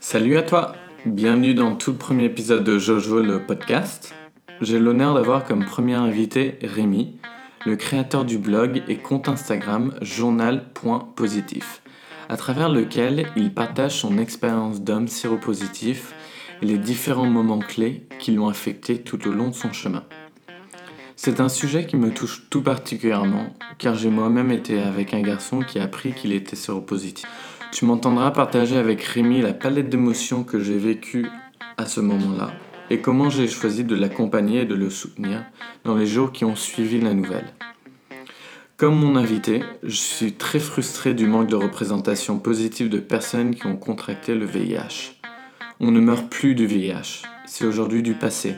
[0.00, 0.74] Salut à toi,
[1.06, 4.14] bienvenue dans tout le premier épisode de Jojo le podcast.
[4.60, 7.16] J'ai l'honneur d'avoir comme premier invité Rémi,
[7.64, 11.82] le créateur du blog et compte Instagram journal.positif,
[12.28, 16.14] à travers lequel il partage son expérience d'homme séropositif
[16.60, 20.04] et les différents moments clés qui l'ont affecté tout au long de son chemin.
[21.24, 25.60] C'est un sujet qui me touche tout particulièrement, car j'ai moi-même été avec un garçon
[25.60, 27.28] qui a appris qu'il était séropositif.
[27.70, 31.28] Tu m'entendras partager avec Rémi la palette d'émotions que j'ai vécues
[31.76, 32.50] à ce moment-là,
[32.90, 35.44] et comment j'ai choisi de l'accompagner et de le soutenir
[35.84, 37.54] dans les jours qui ont suivi la nouvelle.
[38.76, 43.66] Comme mon invité, je suis très frustré du manque de représentation positive de personnes qui
[43.66, 45.20] ont contracté le VIH.
[45.78, 48.56] On ne meurt plus du VIH, c'est aujourd'hui du passé.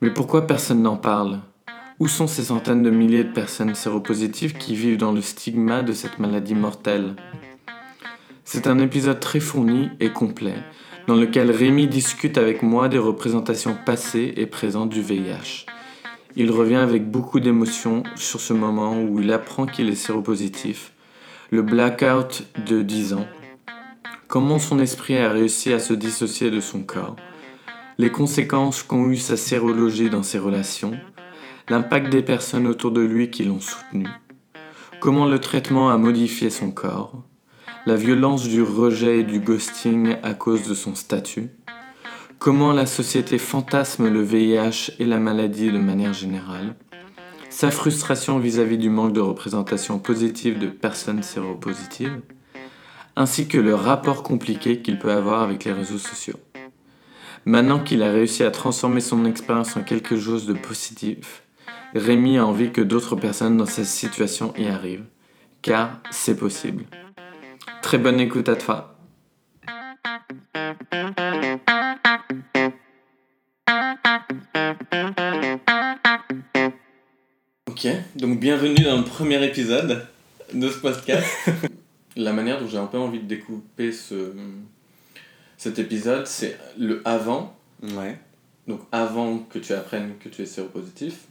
[0.00, 1.40] Mais pourquoi personne n'en parle?
[1.98, 5.92] Où sont ces centaines de milliers de personnes séropositives qui vivent dans le stigma de
[5.92, 7.14] cette maladie mortelle?
[8.44, 10.56] C'est un épisode très fourni et complet,
[11.06, 15.66] dans lequel Rémi discute avec moi des représentations passées et présentes du VIH.
[16.36, 20.92] Il revient avec beaucoup d'émotion sur ce moment où il apprend qu'il est séropositif,
[21.50, 23.26] le blackout de 10 ans,
[24.28, 27.16] comment son esprit a réussi à se dissocier de son corps,
[27.98, 30.98] les conséquences qu'ont eu sa sérologie dans ses relations,
[31.68, 34.06] l'impact des personnes autour de lui qui l'ont soutenu,
[35.00, 37.24] comment le traitement a modifié son corps,
[37.86, 41.50] la violence du rejet et du ghosting à cause de son statut,
[42.38, 46.76] comment la société fantasme le VIH et la maladie de manière générale,
[47.50, 52.20] sa frustration vis-à-vis du manque de représentation positive de personnes séropositives,
[53.16, 56.38] ainsi que le rapport compliqué qu'il peut avoir avec les réseaux sociaux.
[57.44, 61.45] Maintenant qu'il a réussi à transformer son expérience en quelque chose de positif,
[61.96, 65.06] Rémi a envie que d'autres personnes dans cette situation y arrivent,
[65.62, 66.84] car c'est possible.
[67.82, 68.98] Très bonne écoute à toi.
[77.70, 80.06] Ok, donc bienvenue dans le premier épisode
[80.52, 81.26] de ce podcast.
[82.16, 84.32] La manière dont j'ai un peu envie de découper ce,
[85.56, 87.56] cet épisode, c'est le avant.
[87.82, 88.18] Ouais.
[88.66, 91.26] Donc avant que tu apprennes que tu es séropositif,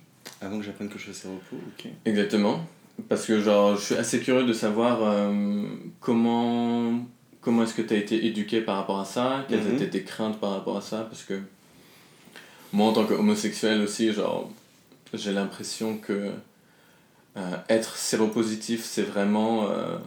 [0.46, 1.90] avant que j'apprenne que je fais repos, ok.
[2.06, 2.66] Exactement.
[3.10, 5.64] Parce que genre, je suis assez curieux de savoir euh,
[6.00, 7.06] comment,
[7.42, 9.76] comment est-ce que tu as été éduqué par rapport à ça, quelles Mhm.
[9.76, 11.40] étaient tes craintes par rapport à ça, parce que
[12.72, 14.50] moi en tant qu'homosexuel aussi, genre,
[15.14, 16.32] j'ai l'impression que
[17.38, 19.98] euh, être séropositif, c'est vraiment euh,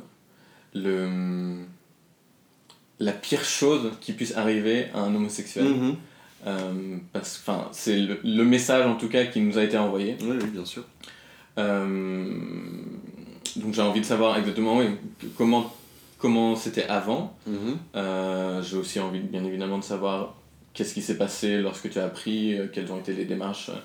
[0.75, 1.59] le,
[3.01, 5.67] la pire chose qui puisse arriver à un homosexuel.
[5.69, 5.97] Mhm.
[7.13, 10.17] Parce que c'est le, le message en tout cas qui nous a été envoyé.
[10.23, 10.85] Oui, oui, bien sûr.
[11.59, 12.27] Euh,
[13.57, 14.87] donc j'ai envie de savoir exactement oui,
[15.37, 15.73] comment
[16.19, 17.37] comment c'était avant.
[17.47, 17.77] Mhm.
[17.97, 20.35] Euh, j'ai aussi envie bien évidemment de savoir
[20.75, 23.79] qu'est-ce qui s'est passé lorsque tu as appris, euh, quelles ont été les démarches euh,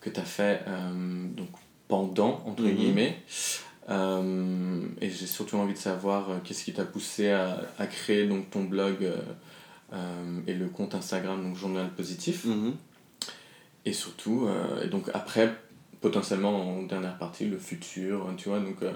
[0.00, 0.90] que tu as fait euh,
[1.36, 1.48] donc
[1.88, 2.74] pendant entre Mhm.
[2.74, 3.16] guillemets.
[3.88, 8.26] Euh, et j'ai surtout envie de savoir euh, qu'est-ce qui t'a poussé à, à créer
[8.26, 9.22] donc ton blog euh, euh,
[10.46, 12.44] et le compte Instagram donc journal positif.
[12.44, 12.74] Mhm.
[13.86, 15.52] Et surtout, euh, et donc après,
[16.00, 18.92] potentiellement en dernière partie, le futur, hein, tu vois, donc euh,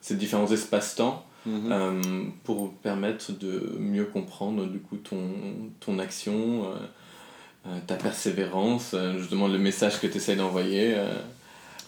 [0.00, 1.68] ces différents espaces-temps Mhm.
[1.70, 5.16] euh, pour permettre de mieux comprendre du coup ton,
[5.78, 6.74] ton action, euh,
[7.68, 10.94] euh, ta persévérance, euh, justement le message que tu essaies d'envoyer.
[10.96, 11.06] euh.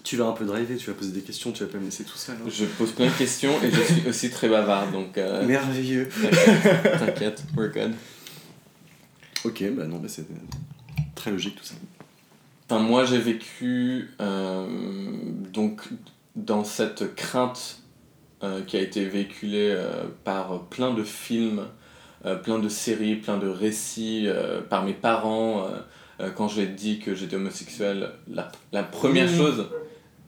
[0.05, 2.05] Tu vas un peu driver, tu vas poser des questions, tu vas pas me laisser
[2.05, 2.37] tout seul.
[2.37, 2.49] hein.
[2.49, 6.09] Je pose plein de questions et je suis aussi très bavard, donc euh, Merveilleux.
[6.09, 7.93] t'inquiète, t'inquiète, we're good.
[9.45, 10.27] Ok, bah non, bah c'est
[11.15, 11.75] très logique tout ça.
[12.69, 14.67] Enfin, moi, j'ai vécu euh,
[15.53, 15.83] donc
[16.37, 17.81] dans cette crainte
[18.43, 21.67] euh, qui a été véhiculée euh, par plein de films,
[22.25, 25.67] euh, plein de séries, plein de récits, euh, par mes parents.
[26.37, 29.37] quand j'ai dit que j'étais homosexuel, la, la première Mhm.
[29.39, 29.67] chose,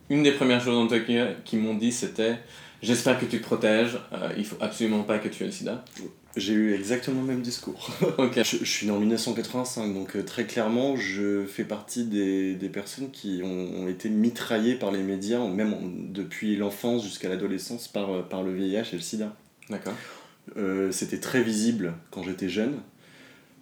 [0.09, 2.39] une des premières choses en tout cas qui m'ont dit, c'était
[2.81, 5.85] J'espère que tu te protèges, euh, il faut absolument pas que tu aies le sida.
[6.37, 7.89] J'ai eu exactement le même discours.
[8.35, 12.69] Je, je suis né en 1985, donc euh, très clairement, je fais partie des, des
[12.69, 17.87] personnes qui ont, ont été mitraillées par les médias, même en- depuis l'enfance jusqu'à l'adolescence,
[17.89, 19.35] par, euh, par le VIH et le sida.
[19.69, 19.93] D'accord.
[20.57, 22.75] Euh, C'était très visible quand j'étais jeune.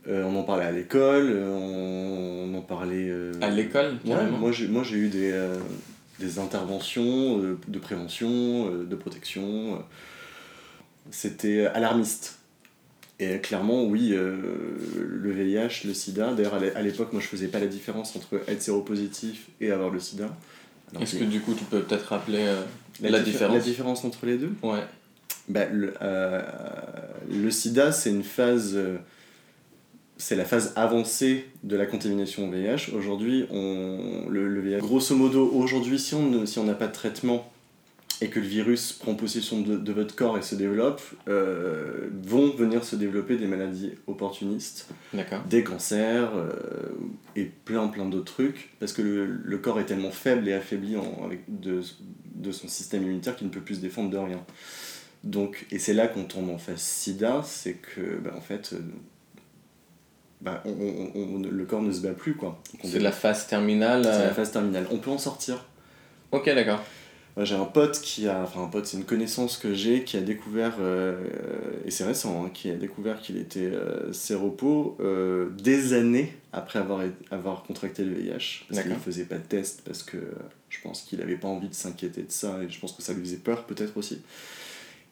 [0.07, 3.07] Euh, on en parlait à l'école, on, on en parlait...
[3.10, 5.33] euh, À l'école, Ouais, moi j'ai eu des,
[6.19, 9.83] des interventions de prévention, de protection.
[11.12, 12.39] C'était alarmiste.
[13.21, 14.38] Et euh, clairement, oui, euh,
[14.98, 18.16] le VIH, le sida, d'ailleurs à l'é- à l'époque, moi je faisais pas la différence
[18.16, 20.30] entre être séropositif et avoir le sida.
[20.92, 22.62] Alors Est-ce que du coup tu peux peut-être rappeler euh,
[23.01, 24.54] la, diffé- différence La différence entre les deux?
[24.63, 24.80] Ouais.
[25.50, 26.42] bah, le, euh,
[27.30, 28.77] le sida, c'est une phase.
[30.18, 32.94] c'est la phase avancée de la contamination au VIH.
[32.95, 34.80] Aujourd'hui, on, le, le VIH.
[34.80, 37.51] Grosso modo, aujourd'hui, si on ne- si on n'a pas de traitement
[38.21, 42.50] et que le virus prend possession de, de votre corps et se développe, euh, vont
[42.54, 44.88] venir se développer des maladies opportunistes
[45.48, 46.51] des cancers euh,
[47.36, 50.98] et plein plein d'autres trucs parce que le, le corps est tellement faible et affaibli
[50.98, 51.81] en- avec de,
[52.36, 54.44] de son système immunitaire qu'il ne peut plus se défendre de rien.
[55.24, 58.80] Donc, et c'est là qu'on tombe en phase sida, c'est que bah, en fait euh,
[60.42, 62.62] bah, on, on- on- le corps ne se bat plus quoi.
[62.83, 64.04] C'est la phase terminale.
[64.04, 64.88] c'est euh, la phase terminale.
[64.92, 65.66] On peut en sortir.
[66.31, 66.81] Ok, d'accord.
[67.46, 70.22] J'ai un pote qui a, enfin un pote, c'est une connaissance que j'ai qui a
[70.22, 71.18] découvert, euh,
[71.86, 76.80] et c'est récent, hein, qui a découvert qu'il était euh, séropo euh, des années après
[76.80, 77.02] avoir,
[77.32, 78.66] avoir contracté le VIH.
[78.68, 80.18] Parce qu'il ne faisait pas de test, parce que
[80.70, 83.14] je pense qu'il n'avait pas envie de s'inquiéter de ça, et je pense que ça
[83.14, 84.22] lui faisait peur peut-être aussi.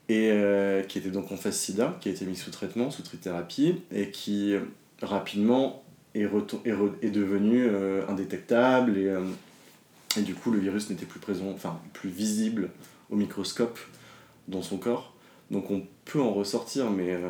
[0.10, 3.04] Et euh, qui était donc en phase sida, qui a été mis sous traitement, sous
[3.04, 4.62] trithérapie, et qui euh,
[5.02, 5.84] rapidement
[6.16, 9.14] est, est, est devenu euh, indétectable et.
[10.18, 12.69] Et du coup, le virus n'était plus présent, enfin plus visible
[13.10, 13.80] au microscope
[14.48, 15.14] dans son corps.
[15.52, 17.30] Donc on peut en ressortir, mais euh,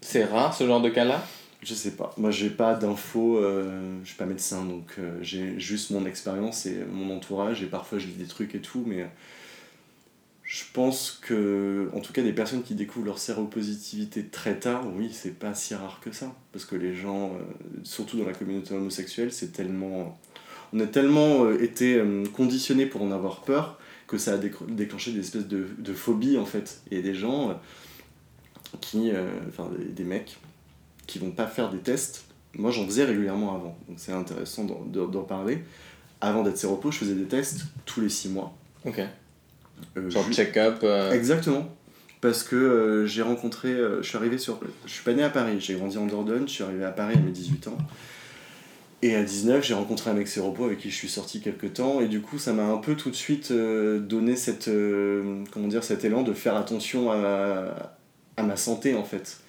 [0.00, 1.24] C'est rare ce genre de cas-là?
[1.62, 2.12] je sais pas.
[2.16, 6.66] Moi, j'ai pas d'infos, euh, je suis pas médecin, donc euh, j'ai juste mon expérience
[6.66, 9.06] et mon entourage, et parfois je lis des trucs et tout, mais
[10.52, 15.10] je pense que, en tout cas, des personnes qui découvrent leur séropositivité très tard, oui,
[15.10, 16.34] c'est pas si rare que ça.
[16.52, 17.38] Parce que les gens, euh,
[17.84, 20.18] surtout dans la communauté homosexuelle, c'est tellement.
[20.72, 25.12] On a tellement euh, été euh, conditionnés pour en avoir peur que ça a déclenché
[25.12, 26.80] des espèces de, de phobies, en fait.
[26.90, 27.54] Et des gens euh,
[28.80, 29.10] qui.
[29.48, 30.38] Enfin, des, des mecs
[31.06, 32.24] qui vont pas faire des tests.
[32.56, 35.64] Moi, j'en faisais régulièrement avant, donc c'est intéressant d'en- parler.
[36.20, 38.54] Avant d'être séropo, je faisais des tests tous les six mois.
[38.84, 39.00] Ok.
[39.96, 40.80] Euh, Genre check-up.
[40.84, 41.68] euh, Exactement.
[42.20, 45.56] Parce que euh, j'ai rencontré, je suis arrivé sur, je suis pas né à Paris,
[45.60, 47.78] j'ai grandi en Dordogne, je suis arrivé à Paris à mes 18 ans.
[49.04, 52.00] Et à 19, j'ai rencontré un mec séropo avec qui je suis sorti quelques temps,
[52.00, 55.66] et du coup, ça m'a un peu tout de suite euh, donné cette, euh, comment
[55.66, 57.96] dire, cet élan de faire attention à,
[58.40, 59.40] ma santé en fait.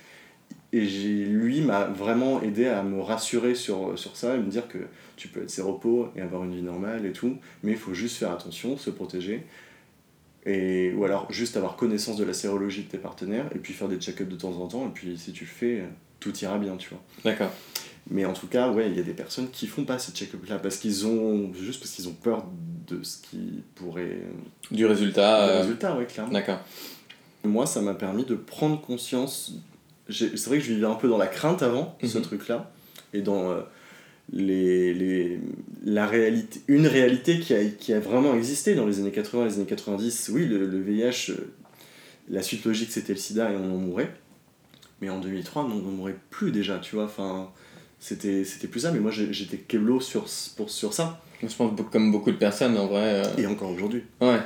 [0.72, 4.80] Et lui m'a vraiment aidé à me rassurer sur, sur ça et me dire que
[5.16, 8.18] tu peux être séropo et avoir une vie normale et tout, mais il faut juste
[8.18, 9.44] faire attention, se protéger.
[10.46, 13.88] Et, ou alors juste avoir connaissance de la sérologie de tes partenaires et puis faire
[13.88, 15.84] des check-ups de temps en temps et puis si tu le fais,
[16.20, 17.02] tout ira bien, tu vois.
[17.24, 17.52] D'accord.
[18.10, 20.50] Mais en tout cas, ouais, il y a des personnes qui font pas ces check-ups
[20.50, 22.46] là parce qu'ils ont juste parce qu'ils ont peur
[22.88, 24.20] de ce qui pourrait
[24.72, 25.48] Du résultat.
[25.48, 26.34] le euh, résultat, ouais, clairement.
[26.34, 26.60] D'accord.
[27.46, 29.54] Moi, ça m'a permis de prendre conscience.
[30.10, 32.24] C'est vrai que je vivais un peu dans la crainte avant, ce Mhm.
[32.24, 32.72] truc-là,
[33.14, 33.62] et dans euh,
[34.34, 35.40] les, les,
[35.86, 39.54] la réalité, une réalité qui a, qui a vraiment existé dans les années 80, les
[39.56, 40.30] années 90.
[40.34, 41.54] Oui, le, le VIH, euh,
[42.30, 44.14] la suite logique c'était le sida et on en mourait.
[45.02, 47.06] Mais en 2003, non, on ne mourait plus déjà, tu vois.
[47.06, 47.50] Enfin,
[48.04, 50.26] c'était c'était plus ça, mais moi j'étais keblo sur,
[50.58, 53.24] pour, sur ça, Je pense comme beaucoup de personnes en vrai.
[53.26, 54.04] euh, et encore aujourd'hui.
[54.20, 54.40] Ouais,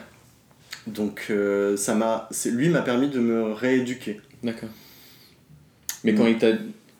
[0.85, 4.21] Donc, euh, ça m'a, c'est- lui m'a permis de me rééduquer.
[4.43, 4.69] d'accord.
[6.03, 6.49] Mais quand il t'a.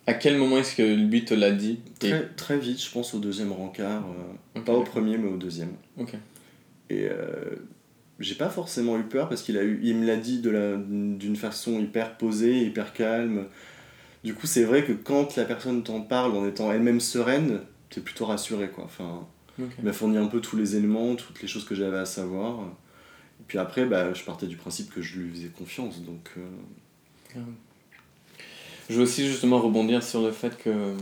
[0.08, 1.80] À quel moment est-ce que lui te l'a dit?
[2.02, 4.04] Et- Très, très vite, je pense au deuxième rencard,
[4.58, 5.74] euh, pas au premier mais au deuxième.
[5.98, 6.14] Ok.
[6.90, 7.08] Et
[8.20, 10.76] j'ai pas forcément eu peur parce qu'il a eu, il me l'a dit de la,
[10.78, 13.46] d'une façon hyper posée, hyper calme.
[14.24, 18.02] Du coup, c'est vrai que quand la personne t'en parle en étant elle-même sereine, t'es
[18.02, 18.84] plutôt rassuré quoi.
[18.86, 19.26] Enfin,
[19.60, 22.60] il m'a fourni un peu tous les éléments, toutes les choses que j'avais à savoir.
[23.40, 26.30] Et puis après, bah, je partais du principe que je lui faisais confiance, donc.
[26.38, 27.40] euh,
[28.90, 30.94] Je veux aussi justement rebondir sur le fait que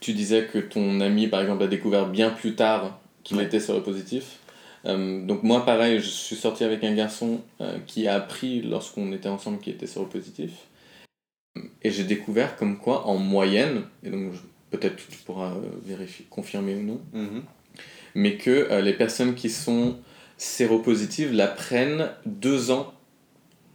[0.00, 3.44] tu disais que ton ami, par exemple, a découvert bien plus tard qu'il Ouais.
[3.44, 4.38] était séropositif.
[4.86, 9.12] Euh, donc moi, pareil, je suis sorti avec un garçon euh, qui a appris lorsqu'on
[9.12, 10.50] était ensemble qu'il était séropositif.
[11.84, 14.32] Et j'ai découvert comme quoi, en moyenne, et donc
[14.70, 17.42] peut-être tu pourras euh, vérifier, confirmer ou non, mhm.
[18.14, 19.98] mais que euh, les personnes qui sont
[20.36, 22.92] séropositives la prennent deux ans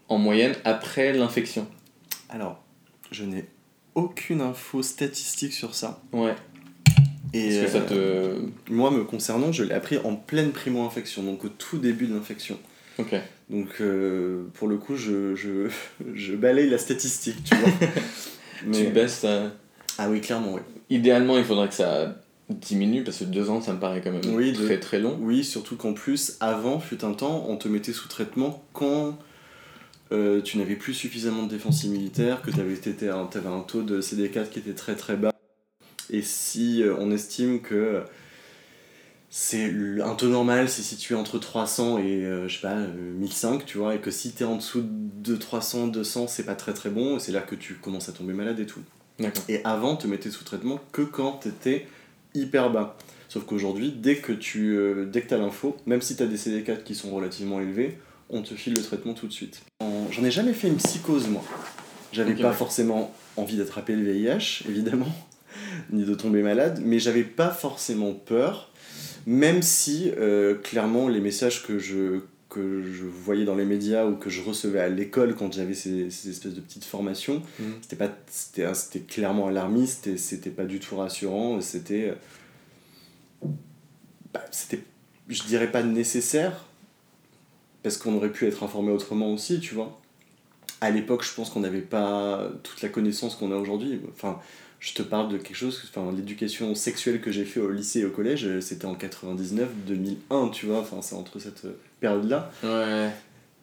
[0.07, 1.67] en moyenne après l'infection.
[2.29, 2.63] Alors,
[3.11, 3.45] je n'ai
[3.95, 6.01] aucune info statistique sur ça.
[6.11, 6.35] Ouais.
[7.33, 8.71] Et que ça euh, te.
[8.71, 12.57] Moi, me concernant, je l'ai appris en pleine primo-infection, donc au tout début de l'infection.
[12.97, 13.15] Ok.
[13.49, 15.69] Donc, euh, pour le coup, je, je,
[16.13, 17.69] je balaye la statistique, tu vois.
[18.73, 19.21] Tu baisses.
[19.23, 19.47] euh,
[19.97, 20.61] Ah oui, clairement, oui.
[20.89, 22.17] Idéalement, il faudrait que ça
[22.49, 25.17] diminue parce que deux ans, ça me paraît quand même Oui, de- très très long.
[25.21, 29.17] Oui, surtout qu'en plus, avant, fut un temps, on te mettait sous traitement quand
[30.11, 32.77] euh, tu n'avais plus suffisamment de défense immunitaire, que tu avais,
[33.09, 35.31] avais un taux de CD4 qui était très très bas.
[36.09, 38.01] Et si euh, on estime que
[39.29, 39.71] c'est
[40.03, 42.87] un taux normal, c'est situé entre 300 et euh, je sais pas, euh,
[43.19, 46.73] 1005, tu vois, et que si t'es en dessous de 300, 200, c'est pas très
[46.73, 48.81] très bon, et c'est là que tu commences à tomber malade et tout.
[49.19, 49.43] D'accord.
[49.49, 51.85] Et avant, te mettais sous traitement que quand t'étais
[52.33, 52.97] hyper bas.
[53.27, 56.81] Sauf qu'aujourd'hui, dès que tu euh, dès que as l'info, même si t'as des CD4
[56.83, 57.99] qui sont relativement élevés,
[58.31, 59.61] on te file le traitement tout de suite.
[59.81, 61.43] En- J'en ai jamais fait une psychose, moi.
[62.11, 65.13] J'avais Ok, pas forcément envie d'attraper le VIH, évidemment,
[65.91, 68.71] ni de tomber malade, mais j'avais pas forcément peur,
[69.27, 74.15] même si, euh, clairement, les messages que je, que je voyais dans les médias ou
[74.15, 77.73] que je recevais à l'école quand j'avais ces, ces espèces de petites formations, Mhm.
[77.81, 81.61] c'était pas c'était c'était clairement alarmiste et c'était pas du tout rassurant.
[81.61, 82.15] C'était
[84.33, 84.83] bah, c'était
[85.27, 86.65] je dirais pas nécessaire
[87.83, 89.99] parce qu'on aurait pu être informé autrement aussi tu vois.
[90.81, 94.01] À l'époque je pense qu'on n'avait pas toute la connaissance qu'on a aujourd'hui.
[94.11, 94.39] Enfin
[94.79, 98.05] je te parle de quelque chose enfin l'éducation sexuelle que j'ai fait au lycée et
[98.05, 101.63] au collège euh, c'était en 99 2001 tu vois enfin c'est entre cette
[101.99, 103.09] période là Ouais.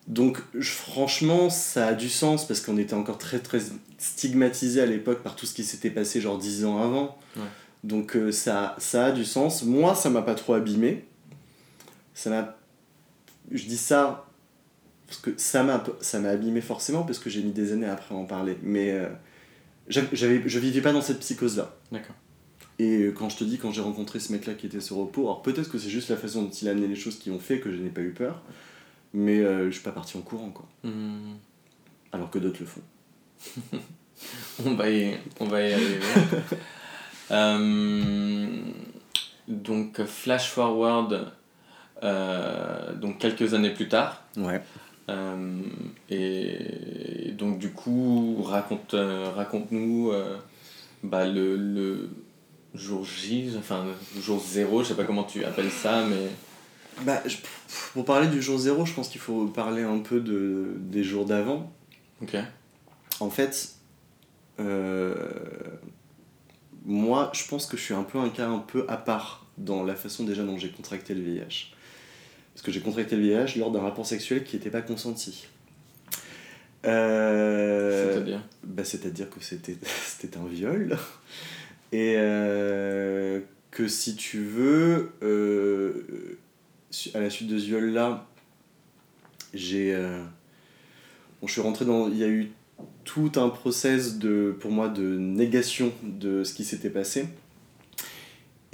[0.07, 3.59] donc je- franchement, ça a du sens parce qu'on était encore très très
[3.97, 7.17] stigmatisé à l'époque par tout ce qui s'était passé genre 10 ans avant.
[7.35, 7.41] Ouais.
[7.83, 9.63] Donc euh, ça, ça a du sens.
[9.63, 11.05] Moi, ça m'a pas trop abîmé.
[12.13, 12.55] Ça m'a...
[13.51, 14.25] Je dis ça
[15.07, 18.13] parce que ça m'a, ça m'a abîmé forcément parce que j'ai mis des années après
[18.13, 18.57] en parler.
[18.61, 19.07] Mais euh,
[19.89, 21.75] je vivais pas dans cette psychose-là.
[21.91, 22.15] D'accord.
[22.79, 25.41] Et quand je te dis, quand j'ai rencontré ce mec-là qui était sur repos, alors
[25.41, 27.59] peut-être que c'est juste la façon dont il a amené les choses qui ont fait
[27.59, 28.43] que je n'ai pas eu peur,
[29.13, 30.67] mais euh, je suis pas parti en courant, quoi.
[30.83, 31.37] Mhm.
[32.11, 32.81] Alors que d'autres le font.
[34.65, 35.99] On va y, on va y arriver.
[37.29, 38.47] Euh,
[39.49, 41.33] donc, flash forward,
[42.01, 44.23] euh, donc quelques années plus tard.
[44.37, 44.61] Ouais.
[45.09, 45.61] Euh,
[46.09, 50.37] et donc, du coup, raconte, euh, raconte-nous euh,
[51.03, 52.09] bah, le, le
[52.73, 53.85] jour J, enfin,
[54.15, 56.27] le jour zéro, je sais pas comment tu appelles ça, mais.
[57.05, 57.37] Bah, je-
[57.93, 61.25] pour parler du jour zéro, je pense qu'il faut parler un peu de, des jours
[61.25, 61.71] d'avant.
[62.21, 62.35] Ok.
[63.19, 63.75] En fait,
[66.85, 69.83] moi, je pense que je suis un peu un cas un peu à part dans
[69.83, 71.73] la façon déjà dont j'ai contracté le VIH.
[72.57, 75.45] Parce que j'ai contracté le VIH lors d'un rapport sexuel qui n'était pas consenti.
[76.85, 80.97] Euh, C'est-à-dire bah, C'est-à-dire que c'était c'était un viol.
[81.91, 86.39] Et euh, que si tu veux, euh,
[87.13, 88.25] à la suite de ce viol-là,
[89.53, 89.95] j'ai.
[91.39, 92.09] bon, je suis rentré dans.
[92.09, 92.49] Il y a eu
[93.03, 97.27] tout un process de, pour moi de négation de ce qui s'était passé.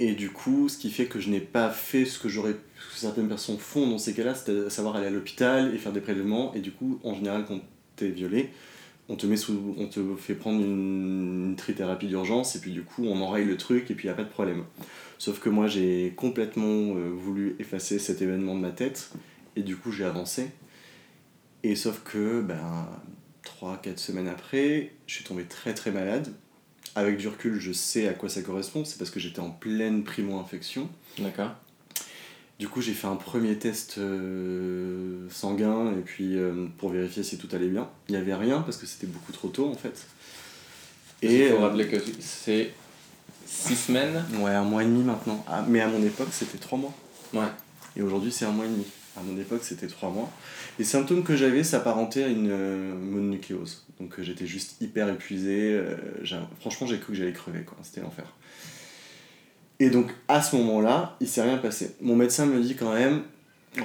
[0.00, 2.94] Et du coup, ce qui fait que je n'ai pas fait ce que j'aurais ce
[2.94, 5.92] que certaines personnes font dans ces cas-là, c'est à savoir aller à l'hôpital et faire
[5.92, 6.52] des prélèvements.
[6.54, 7.60] Et du coup, en général, quand
[7.96, 8.50] t'es violé,
[9.08, 12.82] on te met sous, on te fait prendre une, une trithérapie d'urgence et puis du
[12.82, 14.64] coup, on enraye le truc et puis il y a pas de problème.
[15.18, 19.12] Sauf que moi, j'ai complètement euh, voulu effacer cet événement de ma tête
[19.56, 20.50] et du coup, j'ai avancé.
[21.62, 22.88] Et sauf que, ben,
[23.44, 26.32] 3-4 semaines après, je suis tombé très très malade.
[26.96, 28.84] Avec du recul, je sais à quoi ça correspond.
[28.84, 30.88] C'est parce que j'étais en pleine primo-infection.
[31.18, 31.50] D'accord.
[32.58, 37.36] Du coup, j'ai fait un premier test euh, sanguin et puis euh, pour vérifier si
[37.36, 37.88] tout allait bien.
[38.08, 40.06] Il n'y avait rien parce que c'était beaucoup trop tôt en fait.
[41.22, 42.70] Et il faut euh, rappeler que c'est
[43.46, 44.24] 6 semaines.
[44.38, 45.44] ouais, un mois et demi maintenant.
[45.48, 46.94] Ah, mais à mon époque, c'était trois mois.
[47.32, 47.48] Ouais.
[47.96, 48.86] Et aujourd'hui, c'est un mois et demi.
[49.16, 50.28] À mon époque, c'était trois mois.
[50.78, 53.86] Les symptômes que j'avais s'apparentaient à une euh, mononucléose.
[54.00, 55.72] Donc euh, j'étais juste hyper épuisé.
[55.74, 55.96] euh,
[56.60, 57.60] franchement, j'ai cru que j'allais crever.
[57.62, 57.78] quoi.
[57.82, 58.24] C'était l'enfer.
[59.80, 61.94] Et donc, à ce moment-là, il s'est rien passé.
[62.00, 63.22] Mon médecin me dit quand même,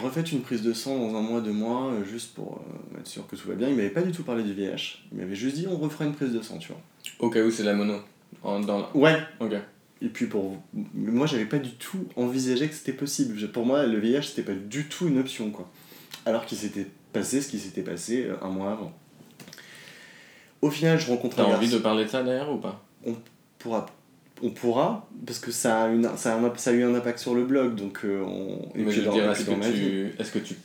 [0.01, 2.63] refaites une prise de sang dans un mois, deux mois, euh, juste pour
[2.99, 3.69] être sûr que tout va bien.
[3.69, 4.99] Il m'avait pas du tout parlé du VIH.
[5.11, 6.81] Il m'avait juste dit, on refera une prise de sang, tu vois.
[7.19, 7.95] Au cas où c'est la mono.
[8.43, 9.53] En- dans la- Ouais, Ok.
[10.01, 10.61] Et puis pour
[10.93, 13.47] moi j'avais pas du tout envisagé que c'était possible.
[13.51, 15.69] Pour moi le VIH c'était pas du tout une option quoi.
[16.25, 18.93] Alors qu'il s'était passé ce qui s'était passé euh, un mois avant.
[20.61, 22.83] Au final je rencontre T'as envie de garçon- parler de ça d'ailleurs ou pas?
[23.57, 23.85] Pourra
[24.41, 27.19] on pourra parce que ça a, une, ça, a un- ça a eu un impact
[27.19, 29.69] sur le blog donc euh, on et Mais puis je dans, dire, est-ce que, ma
[29.69, 30.13] tu...
[30.17, 30.55] est-ce que tu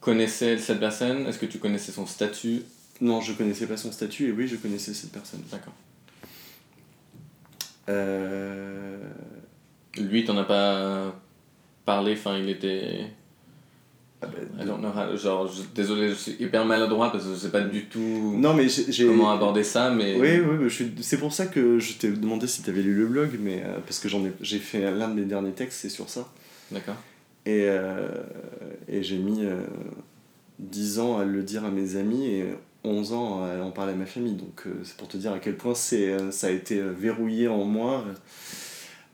[0.00, 1.26] connaissais cette personne?
[1.26, 2.62] Est-ce que tu connaissais son statut?
[3.02, 5.42] Non je connaissais pas son statut et oui je connaissais cette personne.
[5.50, 5.74] D'accord.
[7.88, 8.98] Euh...
[9.98, 11.14] Lui, t'en as pas
[11.84, 13.06] parlé, enfin, il était.
[14.22, 14.26] ah
[14.58, 17.36] I de- don't know how- Genre, je- désolé, je suis hyper maladroit parce que je
[17.36, 18.66] sais pas du tout Non mais
[19.00, 20.14] comment aborder ça, mais.
[20.16, 22.82] Oui, oui, oui, je suis- c'est pour ça que je t'ai demandé si tu avais
[22.82, 25.52] lu le blog, mais euh, parce que j'en ai, j'ai fait l'un de mes derniers
[25.52, 26.28] textes, c'est sur ça.
[26.70, 26.96] D'accord.
[27.46, 28.08] Et, euh,
[28.88, 29.62] et j'ai mis euh,
[30.58, 32.44] 10 ans à le dire à mes amis et
[32.88, 34.34] 11 ans à en parler à ma famille.
[34.34, 36.92] Donc euh, c'est pour te dire à quel point c'est, euh, ça a été euh,
[36.92, 38.04] verrouillé en moi.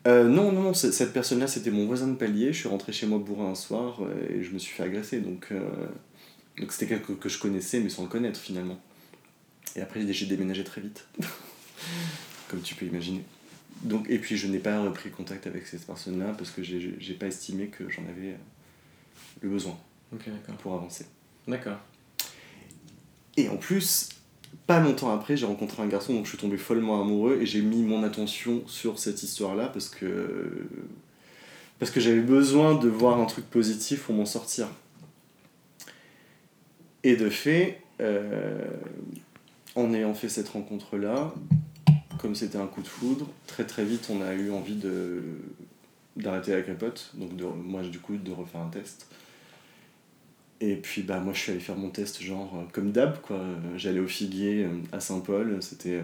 [0.07, 2.53] Euh, non, non, cette personne-là, c'était mon voisin de palier.
[2.53, 5.19] Je suis rentré chez moi bourré un soir et je me suis fait agresser.
[5.19, 5.59] Donc, euh,
[6.59, 8.79] donc c'était quelqu'un que je connaissais, mais sans le connaître finalement.
[9.75, 11.07] Et après, j'ai déménagé très vite.
[12.49, 13.23] Comme tu peux imaginer.
[13.81, 17.13] Donc, et puis, je n'ai pas repris contact avec cette personne-là parce que j'ai j'ai
[17.15, 18.37] pas estimé que j'en avais
[19.41, 19.75] le besoin
[20.59, 21.07] pour avancer.
[21.47, 21.79] D'accord.
[23.37, 24.09] Et en plus,
[24.67, 27.61] pas longtemps après, j'ai rencontré un garçon dont je suis tombé follement amoureux et j'ai
[27.61, 30.67] mis mon attention sur cette histoire-là parce que
[31.95, 34.67] j'avais besoin de voir un truc positif pour m'en sortir.
[37.03, 38.65] Et de fait, euh,
[39.75, 41.33] en ayant fait cette rencontre-là,
[42.19, 44.79] comme c'était un coup de foudre, très très vite on a eu envie
[46.15, 49.07] d'arrêter la capote, donc de, moi du coup de refaire un test.
[50.61, 53.39] Et puis bah moi je suis allé faire mon test genre euh, comme d'hab quoi.
[53.75, 56.01] J'allais au Figuier euh, à Saint-Paul, c'était euh,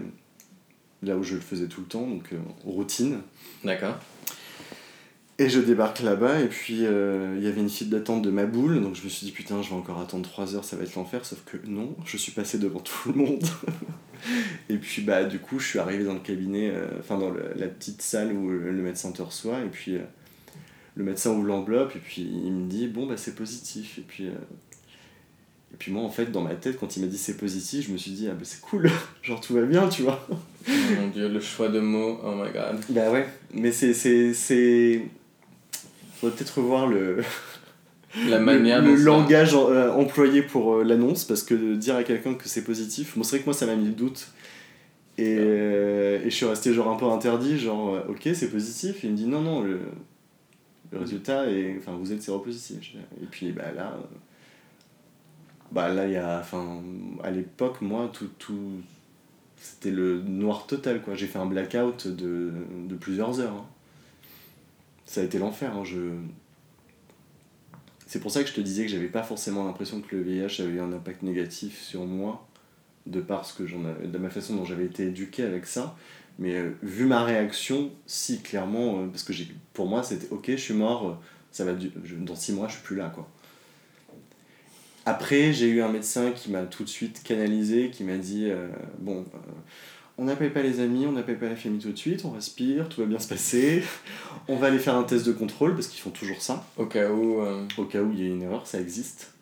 [1.02, 2.30] là où je le faisais tout le temps, donc
[2.64, 3.18] routine.
[3.64, 3.96] D'accord.
[5.38, 8.44] Et je débarque là-bas et puis euh, il y avait une file d'attente de ma
[8.44, 10.84] boule, donc je me suis dit putain je vais encore attendre 3 heures, ça va
[10.84, 13.42] être l'enfer, sauf que non, je suis passé devant tout le monde.
[14.68, 17.52] et puis bah du coup je suis arrivé dans le cabinet, euh, enfin dans le-
[17.56, 20.02] la petite salle où le, le médecin te reçoit et puis euh,
[20.94, 23.98] le médecin ouvre l'enveloppe et puis il me dit bon bah c'est positif.
[23.98, 24.32] Et puis euh,
[25.72, 27.92] et puis moi en fait dans ma tête quand il m'a dit c'est positif je
[27.92, 28.90] me suis dit ah bah c'est cool.
[29.22, 30.26] Genre tout va bien tu vois.
[30.28, 32.80] Oh mon dieu, le choix de mots, oh my god.
[32.90, 33.26] bah ouais.
[33.52, 35.02] Mais c'est c'est c'est
[36.16, 37.18] faudrait peut-être revoir le
[38.28, 42.46] La manière le, langage euh, employé pour euh, l'annonce parce que dire à quelqu'un que
[42.46, 44.28] c'est positif bon c'est vrai que moi ça m'a mis le doute.
[45.18, 49.02] Et, euh, et je suis resté genre un peu interdit genre ok c'est positif.
[49.02, 49.80] Et il me dit non non le,
[50.92, 54.16] le résultat est enfin vous êtes séropositif et puis bah là euh,
[55.70, 56.82] bah là il y a enfin
[57.22, 58.80] à l'époque moi tout tout
[59.56, 62.52] c'était le noir total quoi j'ai fait un blackout de,
[62.88, 63.66] de plusieurs heures hein.
[65.06, 66.10] ça a été l'enfer hein, je
[68.12, 70.60] c'est pour ça que je te disais que j'avais pas forcément l'impression que le VIH
[70.60, 72.46] avait eu un impact négatif sur moi,
[73.06, 75.96] de par ce que j'en de ma façon dont j'avais été éduqué avec ça.
[76.38, 79.32] Mais euh, vu ma réaction, si clairement, euh, parce que
[79.74, 81.12] pour moi c'était ok, je suis mort, euh,
[81.50, 83.28] ça va, du- je- dans six mois je suis plus là quoi.
[85.04, 88.68] Après, j'ai eu un médecin qui m'a tout de suite canalisé, qui m'a dit euh,
[89.00, 89.38] bon, euh,
[90.16, 92.88] on n'appelle pas les amis, on n'appelle pas la famille tout de suite, on respire,
[92.88, 93.82] tout va bien se passer,
[94.46, 97.10] on va aller faire un test de contrôle parce qu'ils font toujours ça Au cas
[97.10, 97.40] où.
[97.40, 99.32] euh, au cas où il y a une erreur, ça existe.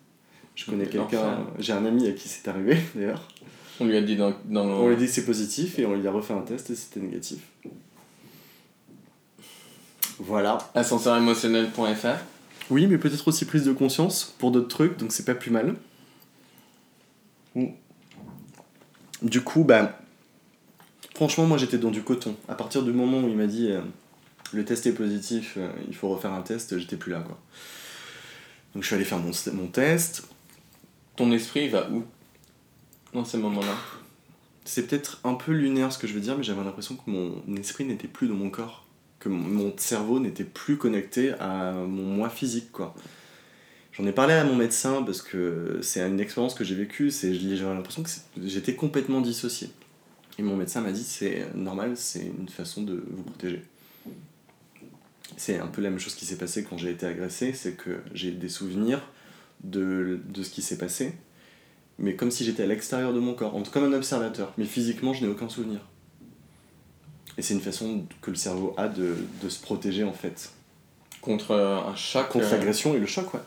[0.55, 3.27] Je connais Quel quelqu'un, j'ai un ami à qui c'est arrivé d'ailleurs.
[3.81, 4.71] On lui a dit dans, dans le.
[4.71, 6.75] On lui a dit que c'est positif et on lui a refait un test et
[6.75, 7.39] c'était négatif.
[10.19, 10.59] Voilà.
[10.75, 12.07] Ascensérémotionnel.fr.
[12.69, 15.75] Oui, mais peut-être aussi prise de conscience pour d'autres trucs, donc c'est pas plus mal.
[19.23, 19.99] Du coup, bah,
[21.15, 22.35] franchement, moi j'étais dans du coton.
[22.47, 23.81] À partir du moment où il m'a dit euh,
[24.53, 27.37] le test est positif, euh, il faut refaire un test, j'étais plus là quoi.
[28.73, 30.27] Donc je suis allé faire mon, mon test,
[31.15, 32.05] Ton esprit va où?
[33.13, 33.75] Dans ces moments-là.
[34.63, 37.41] C'est peut-être un peu lunaire ce que je veux dire, mais j'avais l'impression que mon
[37.57, 38.85] esprit n'était plus dans mon corps.
[39.19, 42.95] Que mon, cerveau n'était plus connecté à mon moi physique, quoi.
[43.93, 47.73] J'en ai parlé à mon médecin parce que c'est une expérience que j'ai vécue, j'avais
[47.73, 48.09] l'impression que
[48.43, 49.69] j'étais complètement dissocié.
[50.39, 53.63] Et mon médecin m'a dit c'est normal, c'est une façon de vous protéger.
[55.37, 57.99] C'est un peu la même chose qui s'est passé quand j'ai été agressé, c'est que
[58.13, 59.01] j'ai des souvenirs
[59.63, 61.13] de, de ce qui s'est passé,
[62.01, 64.51] mais comme si j'étais à l'extérieur de mon corps, en- comme un observateur.
[64.57, 65.79] Mais physiquement, je n'ai aucun souvenir.
[67.37, 70.51] Et c'est une façon que le cerveau a de, de se protéger en fait.
[71.21, 72.27] Contre euh, un choc.
[72.29, 73.39] Contre euh, l'agression et le choc, ouais.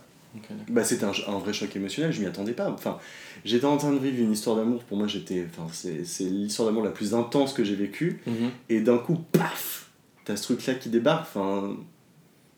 [0.69, 2.69] Bah, c'était un, un vrai choc émotionnel, je m'y attendais pas.
[2.71, 2.99] Enfin,
[3.45, 5.47] j'étais en train de vivre une histoire d'amour, pour moi, j'étais.
[5.49, 8.21] Enfin, c'est c'est l'histoire d'amour la plus intense que j'ai vécue.
[8.27, 8.51] Mhm.
[8.69, 9.90] Et d'un coup, paf
[10.25, 11.27] T'as ce truc-là qui débarque.
[11.29, 11.77] Enfin.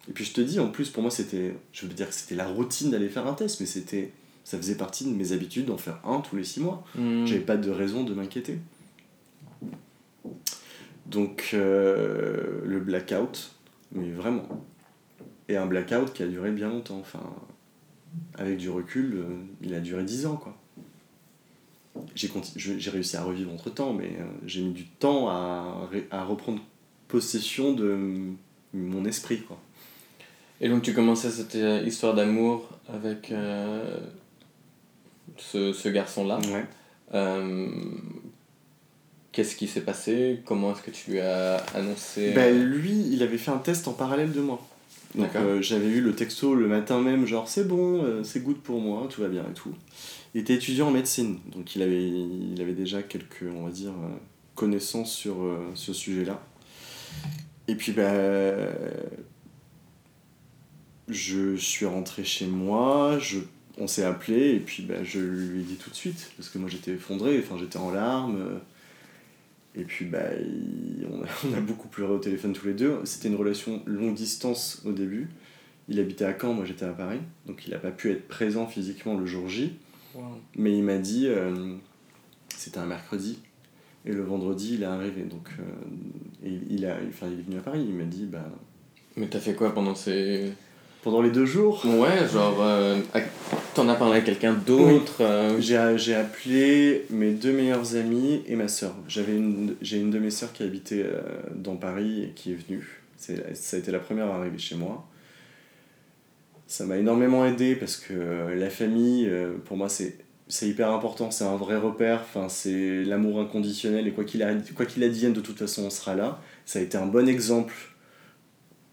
[0.09, 1.55] Et puis je te dis, en plus, pour moi, c'était.
[1.73, 4.13] Je veux dire que c'était la routine d'aller faire un test, mais c'était.
[4.47, 6.85] Ça faisait partie de mes habitudes d'en faire un tous les six mois.
[6.95, 7.27] Mhm.
[7.27, 8.61] J'avais pas de raison de m'inquiéter.
[11.07, 13.53] Donc, euh, le blackout,
[13.91, 14.47] mais vraiment.
[15.49, 16.99] Et un blackout qui a duré bien longtemps.
[17.01, 17.23] Enfin,
[18.39, 19.25] avec du recul, euh,
[19.63, 20.57] il a duré 10 ans, quoi.
[22.15, 25.29] J'ai conti- je- j'ai réussi à revivre entre temps, mais euh, j'ai mis du temps
[25.29, 26.61] à, ré- à reprendre
[27.09, 27.99] possession de
[28.75, 29.59] mon esprit, quoi.
[30.61, 31.57] Et donc tu commençais cette
[31.87, 33.31] histoire d'amour avec
[35.39, 36.39] ce, ce garçon-là.
[36.53, 36.65] Ouais.
[37.15, 37.69] Euh,
[39.33, 40.41] Qu'est-ce qui s'est passé?
[40.47, 43.93] Comment est-ce que tu lui as annoncé Bah, lui, il avait fait un test en
[43.93, 44.67] parallèle de moi.
[45.15, 48.59] Donc euh, j'avais eu le texto le matin même, genre c'est bon, euh, c'est good
[48.59, 49.75] pour moi, tout va bien et tout.
[50.35, 53.93] Il était étudiant en médecine, donc il avait, il avait déjà quelques, on va dire,
[54.55, 56.43] connaissances sur euh, ce sujet-là.
[57.69, 58.13] Et puis, bah,
[61.09, 63.39] je suis rentré chez moi, je,
[63.79, 66.59] on s'est appelé, et puis bah, je lui ai dit tout de suite, parce que
[66.59, 68.61] moi j'étais effondré, enfin j'étais en larmes.
[69.79, 70.21] Et puis, bah,
[71.11, 72.99] on, a, on, a, beaucoup pleuré au téléphone tous les deux.
[73.05, 75.29] C'était une relation longue distance au début.
[75.89, 77.21] Il habitait à Caen, moi j'étais à Paris.
[77.47, 79.75] Donc il n'a pas pu être présent physiquement le jour J.
[80.15, 80.23] Wow.
[80.57, 81.75] Mais il m'a dit, euh,
[82.49, 83.39] c'était un mercredi.
[84.05, 85.23] Et le vendredi, il est arrivé.
[85.23, 87.85] Donc, euh, et il, a, enfin, il est venu à Paris.
[87.87, 88.49] Il m'a dit, bah.
[89.17, 90.53] Mais t'as fait quoi pendant ces.
[91.07, 92.57] Pendant les deux jours Ouais, genre.
[92.63, 92.99] Euh,
[93.77, 95.23] T'en as parlé à quelqu'un d'autre
[95.55, 95.63] oui.
[95.63, 98.93] J'ai appelé mes deux meilleurs amis et ma soeur.
[99.07, 101.21] J'ai une, une de mes soeurs qui habitait euh,
[101.55, 103.03] dans Paris et qui est venue.
[103.19, 105.07] Ça a été la première à arriver chez moi.
[106.67, 109.31] Ça m'a énormément aidé parce que la famille,
[109.65, 114.11] pour moi, c'est c'est hyper important, c'est un vrai repère, enfin, c'est l'amour inconditionnel et
[114.11, 114.45] quoi qu'il
[114.89, 116.41] qu'il advienne, de toute façon, on sera là.
[116.65, 117.75] Ça a été un bon exemple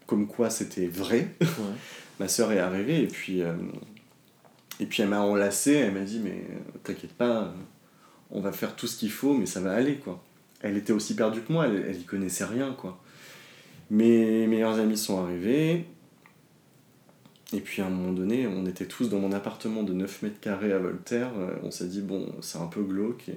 [0.06, 1.28] comme quoi c'était vrai.
[1.40, 1.46] Ouais.
[2.20, 3.54] Ma soeur est arrivée et puis, euh,
[4.80, 6.46] et puis elle m'a enlacé, elle m'a dit mais
[6.82, 7.52] t'inquiète pas,
[8.30, 10.22] on va faire tout ce qu'il faut, mais ça va aller quoi.
[10.60, 13.00] Elle était aussi perdue que moi, elle, elle y connaissait rien quoi.
[13.90, 15.86] Mes meilleurs amis sont arrivés,
[17.54, 20.40] et puis à un moment donné, on était tous dans mon appartement de 9 mètres
[20.40, 21.30] carrés à Voltaire.
[21.38, 23.30] Euh, on s'est dit, bon, c'est un peu glauque.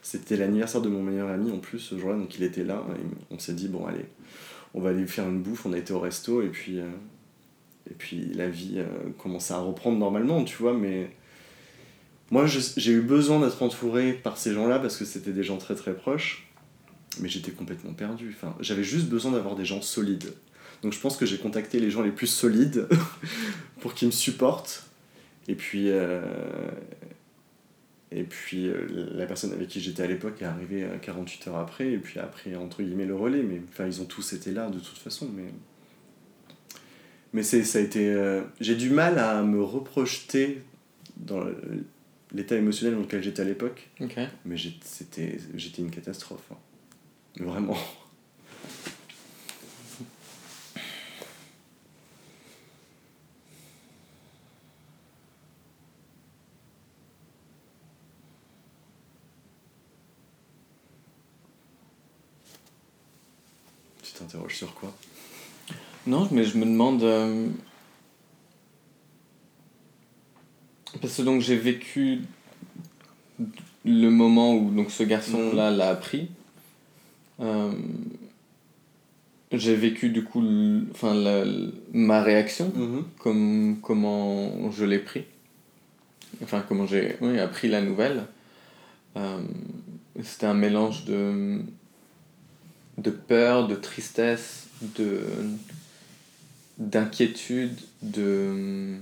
[0.00, 2.82] C'était l'anniversaire de mon meilleur ami en plus ce jour-là, donc il était là.
[3.30, 4.06] On s'est dit, bon, allez,
[4.72, 5.66] on va aller faire une bouffe.
[5.66, 6.86] On a été au resto et puis, euh,
[7.90, 8.86] et puis la vie euh,
[9.18, 10.74] commençait à reprendre normalement, tu vois.
[10.74, 11.10] Mais
[12.30, 15.74] moi, j'ai eu besoin d'être entouré par ces gens-là parce que c'était des gens très
[15.74, 16.46] très proches.
[17.20, 18.36] Mais j'étais complètement perdu.
[18.36, 20.32] Enfin, j'avais juste besoin d'avoir des gens solides.
[20.82, 22.86] Donc je pense que j'ai contacté les gens les plus solides
[23.80, 24.84] pour qu'ils me supportent.
[25.48, 26.20] Et puis, euh,
[28.12, 31.90] et puis euh, la personne avec qui j'étais à l'époque est arrivée 48 heures après,
[31.90, 33.42] et puis après, entre guillemets, le relais.
[33.42, 35.28] Mais enfin, ils ont tous été là de toute façon.
[35.34, 35.50] Mais,
[37.32, 38.08] mais ça a été.
[38.08, 40.62] Euh, j'ai du mal à me reprojeter
[41.16, 41.44] dans
[42.32, 43.88] l'état émotionnel dans lequel j'étais à l'époque.
[44.44, 45.38] Mais j'étais
[45.78, 46.50] une catastrophe.
[46.50, 46.56] Hein.
[47.40, 47.76] Vraiment.
[64.18, 64.92] t'interroges sur quoi?
[66.08, 67.02] Non, mais je me demande.
[67.02, 67.48] Euh,
[71.02, 72.22] parce que donc j'ai vécu
[73.84, 75.76] le moment où donc ce garçon-là mhm.
[75.76, 76.30] l'a appris.
[77.40, 77.72] Euh,
[79.52, 80.42] j'ai vécu du coup
[80.92, 81.14] enfin,
[81.92, 83.04] ma réaction, mhm.
[83.18, 85.24] comme, comment je l'ai pris.
[86.42, 88.24] Enfin, comment j'ai oui, appris la nouvelle.
[89.18, 89.42] Euh,
[90.22, 91.60] c'était un mélange de
[92.96, 95.20] de peur, de tristesse, de
[96.78, 98.96] d'inquiétude, de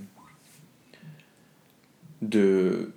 [2.23, 2.91] de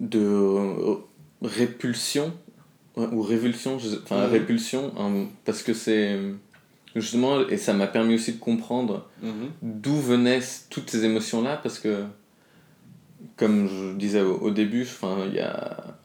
[0.00, 0.98] de
[1.42, 2.32] répulsion
[2.96, 4.32] ou révulsion, enfin mhm.
[4.32, 6.18] répulsion, hein, parce que c'est
[6.96, 9.50] justement, et ça m'a permis aussi de comprendre mhm.
[9.62, 10.40] d'où venaient
[10.70, 12.04] toutes ces émotions-là, parce que,
[13.36, 14.86] comme je disais au, début,
[15.28, 15.98] il y a,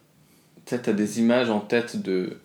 [0.66, 2.38] tu as des images en tête de,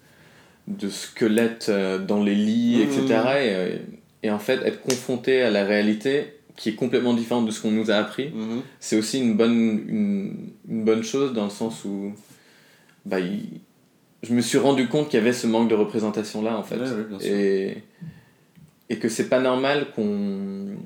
[0.68, 3.02] de squelettes euh, dans les lits, etc.
[3.06, 3.38] Mmh.
[3.38, 3.80] Et,
[4.28, 7.90] en fait, être confronté à la réalité qui est complètement différente de ce qu'on nous
[7.90, 8.61] a appris, mmh.
[8.80, 9.52] c'est aussi une bonne,
[9.88, 12.12] une, une, bonne chose dans le sens où
[13.06, 13.16] bah,
[14.22, 16.78] je me suis rendu compte qu'il y avait ce manque de représentation là en fait.
[17.22, 17.78] et,
[18.90, 20.76] et que c'est pas normal qu'on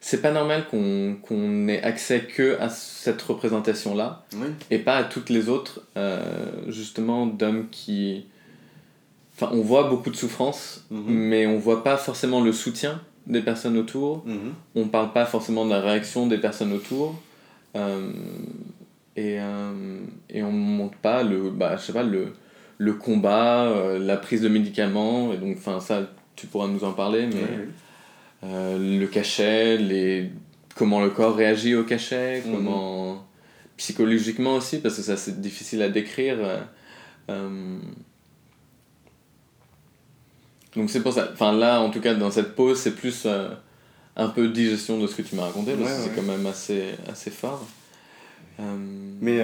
[0.00, 4.26] c'est pas normal qu'on qu'on ait accès que à cette représentation là
[4.70, 6.22] et pas à toutes les autres euh,
[6.68, 8.26] justement d'hommes qui
[9.40, 11.04] enfin on voit beaucoup de souffrance mhm.
[11.06, 14.52] mais on voit pas forcément le soutien des personnes autour mhm.
[14.74, 17.20] on parle pas forcément de la réaction des personnes autour
[17.76, 18.10] euh,
[19.16, 22.32] et, euh, et on montre pas le bah, je sais pas le
[22.78, 27.26] le combat la prise de médicaments et donc enfin ça tu pourras nous en parler
[27.26, 27.68] mais
[28.42, 30.30] euh, le cachet, les...
[30.74, 32.54] comment le corps réagit au cachet, mhm.
[32.54, 33.26] comment
[33.76, 36.38] psychologiquement aussi, parce que ça c'est difficile à décrire.
[40.76, 41.30] Euh, donc c'est pour ça.
[41.32, 43.48] Enfin là, en tout cas, dans cette pause, c'est plus euh,
[44.16, 46.94] un peu digestion de ce que tu m'as raconté, parce que c'est quand même assez,
[47.08, 47.66] assez fort.
[49.22, 49.42] Mais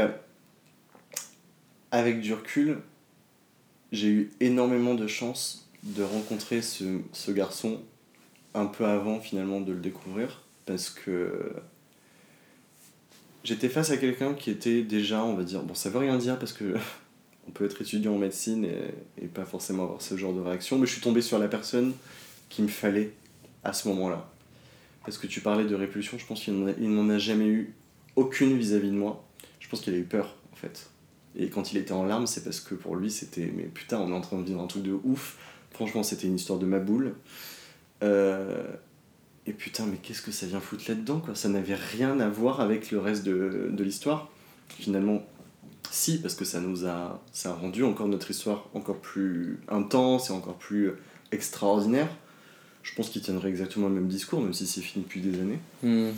[1.91, 2.79] avec du recul,
[3.93, 7.81] j'ai eu énormément de chance de rencontrer ce, ce garçon
[8.55, 11.55] un peu avant finalement de le découvrir parce que
[13.45, 16.39] j'étais face à quelqu'un qui était déjà, on va dire, bon ça veut rien dire
[16.39, 16.75] parce que
[17.49, 18.67] on peut être étudiant en médecine
[19.21, 20.79] et, pas forcément avoir ce genre de réaction.
[20.79, 21.93] Mais je suis tombé sur la personne
[22.49, 23.13] qu'il me fallait
[23.65, 24.29] à ce moment-là.
[25.05, 27.75] Parce que tu parlais de répulsion, je pense qu'il n'en a- a jamais eu
[28.17, 29.25] aucune vis-à-vis de moi.
[29.61, 30.91] Je pense qu'il a eu peur, en fait.
[31.39, 34.11] Et quand il était en larmes, c'est parce que pour lui, c'était mais putain, on
[34.11, 35.37] est en train de vivre un truc de ouf.
[35.71, 37.15] Franchement, c'était une histoire de ma boule.
[38.03, 38.65] Euh,
[39.47, 41.35] et putain, mais qu'est-ce que ça vient foutre là-dedans, quoi?
[41.35, 44.31] Ça n'avait rien à voir avec le reste de l'histoire.
[44.69, 45.23] Finalement,
[45.93, 50.31] si, parce que ça nous a, ça a rendu encore notre histoire encore plus intense
[50.31, 50.93] et encore plus
[51.33, 52.09] extraordinaire.
[52.83, 55.59] Je pense qu'il tiendrait exactement le même discours, même si c'est fini depuis des années.
[55.83, 56.11] Hmm.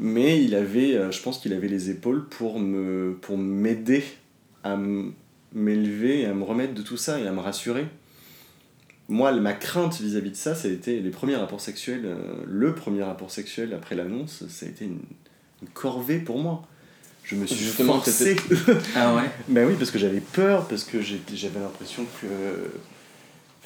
[0.00, 4.04] Mais il avait, euh, je pense qu'il avait les épaules pour me, pour m'aider
[4.64, 4.78] à
[5.52, 7.86] m'élever et à me remettre de tout ça et à me rassurer.
[9.08, 12.02] Moi, ma crainte vis-à-vis de ça, ça a été les premiers rapports sexuels.
[12.04, 15.00] euh, le premier rapport sexuel après l'annonce, ça a été une,
[15.62, 16.66] une corvée pour moi.
[17.28, 18.36] Je me suis Justement, forcé.
[18.96, 22.26] Ah ouais Ben oui, parce que j'avais peur, parce que j'avais l'impression que.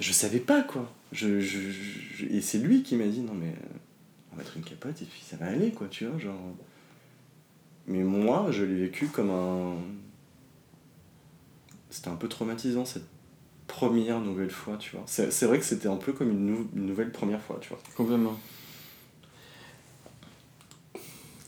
[0.01, 0.91] Je savais pas, quoi.
[1.13, 3.77] Je, je, je- et c'est lui qui m'a dit non, mais euh,
[4.33, 6.41] on va mettre une capote et puis ça va aller, quoi, tu vois, genre.
[7.87, 9.77] Mais moi, je l'ai vécu comme un.
[11.91, 13.07] C'était un peu traumatisant cette
[13.69, 15.05] première nouvelle fois, tu vois.
[15.07, 17.69] C'est c'est vrai que c'était un peu comme une, nou- une nouvelle première fois, tu
[17.69, 17.79] vois.
[17.97, 18.37] Complètement.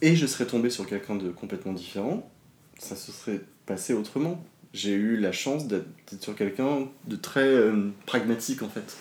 [0.04, 2.30] Et je serais tombé sur quelqu'un de complètement différent,
[2.78, 4.44] ça se serait passé autrement.
[4.74, 5.86] J'ai eu la chance d'être
[6.20, 8.98] sur quelqu'un de très euh, pragmatique en fait.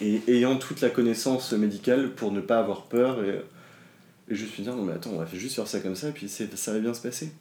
[0.00, 3.40] Et ayant toute la connaissance médicale pour ne pas avoir peur et,
[4.28, 6.12] et juste me dire non mais attends, on va juste faire ça comme ça et
[6.12, 7.32] puis ça va bien se passer.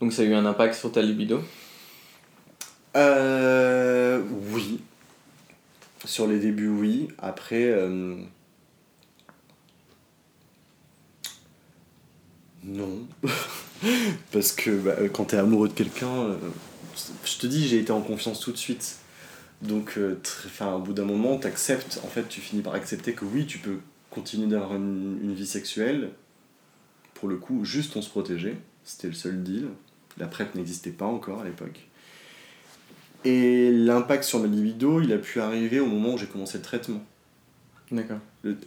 [0.00, 1.40] Donc ça a eu un impact sur ta libido?
[2.96, 4.20] Euh,
[4.52, 4.80] oui.
[6.04, 7.08] Sur les débuts, oui.
[7.18, 8.16] Après, euh,
[12.68, 13.06] non.
[14.32, 16.36] Parce que bah, euh, quand t'es amoureux de quelqu'un, euh,
[17.24, 18.98] je te dis, j'ai été en confiance tout de suite.
[19.62, 20.20] Donc, euh,
[20.60, 22.00] au bout d'un moment, t'acceptes.
[22.04, 23.78] En fait, tu finis par accepter que oui, tu peux
[24.10, 26.10] continuer d'avoir une, une vie sexuelle.
[27.14, 28.56] Pour le coup, juste on se protégeait.
[28.84, 29.68] C'était le seul deal.
[30.18, 31.88] La PrEP n'existait pas encore à l'époque.
[33.24, 36.62] Et l'impact sur ma libido, il a pu arriver au moment où j'ai commencé le
[36.62, 37.02] traitement.
[37.90, 38.18] D'accord.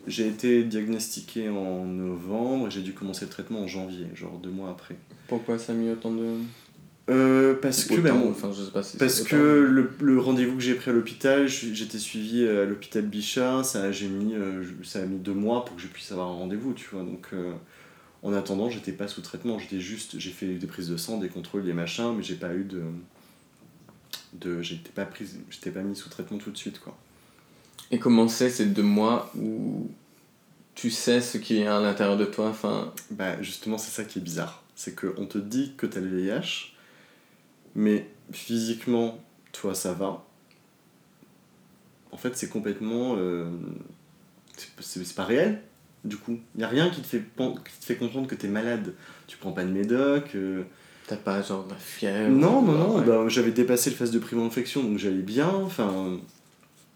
[0.08, 4.50] J'ai été diagnostiqué en novembre et j'ai dû commencer le traitement en janvier, genre deux
[4.50, 4.96] mois après.
[5.28, 6.26] Pourquoi ça a mis autant de.
[7.10, 10.62] Euh, parce que, mon- enfin, je sais pas si parce que le, le rendez-vous que
[10.62, 15.18] j'ai pris à l'hôpital, j'étais suivi à l'hôpital Bichat, ça mis, euh, ça a mis
[15.18, 17.04] deux mois pour que je puisse avoir un rendez-vous, tu vois.
[17.04, 17.54] Donc euh,
[18.24, 21.28] en attendant, j'étais pas sous traitement, j'étais juste, j'ai fait des prises de sang, des
[21.30, 22.84] contrôles, des machins, mais j'ai pas eu de.
[24.40, 25.40] de j'étais pas, prise,
[25.74, 26.98] pas mis sous traitement tout de suite, quoi.
[27.90, 29.90] Et comment c'est ces deux mois où
[30.76, 34.20] tu sais ce qui est à l'intérieur de toi enfin, Bah justement, c'est ça qui
[34.20, 34.64] est bizarre.
[34.76, 36.74] C'est qu'on te dit que t'as le VIH,
[37.76, 39.20] mais physiquement,
[39.52, 40.26] toi, ça va.
[42.12, 43.16] En fait, c'est complètement...
[43.18, 43.50] euh,
[44.80, 45.62] c'est- pas réel,
[46.04, 46.40] du coup.
[46.58, 48.94] Il a rien qui te, fait, qui te fait comprendre que t'es malade.
[49.28, 50.32] Tu prends pas de médoc.
[50.36, 50.64] euh,
[51.08, 52.98] T'as pas genre de la fièvre Non, non, non.
[53.00, 53.06] ouais.
[53.06, 55.50] bah, J'avais dépassé le phase de primo-infection, donc j'allais bien.
[55.50, 56.18] Enfin,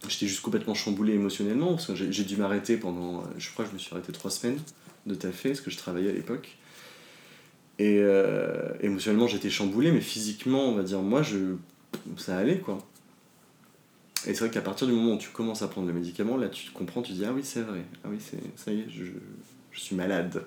[0.10, 3.20] j'étais juste complètement chamboulé émotionnellement, parce que j'ai dû m'arrêter pendant...
[3.20, 4.60] euh, Je crois que je me suis arrêté trois semaines
[5.06, 6.58] de taffer, parce que je travaillais à l'époque.
[7.78, 11.56] Et euh, émotionnellement, j'étais chamboulé, mais physiquement, on va dire, moi, je...
[12.18, 12.78] ça allait, quoi.
[14.28, 16.50] Et c'est vrai qu'à partir du moment où tu commences à prendre le médicament, là,
[16.50, 17.84] tu comprends, tu dis, ah oui, c'est vrai.
[18.04, 19.04] Ah oui, c'est ça y est, je,
[19.72, 20.46] je suis malade.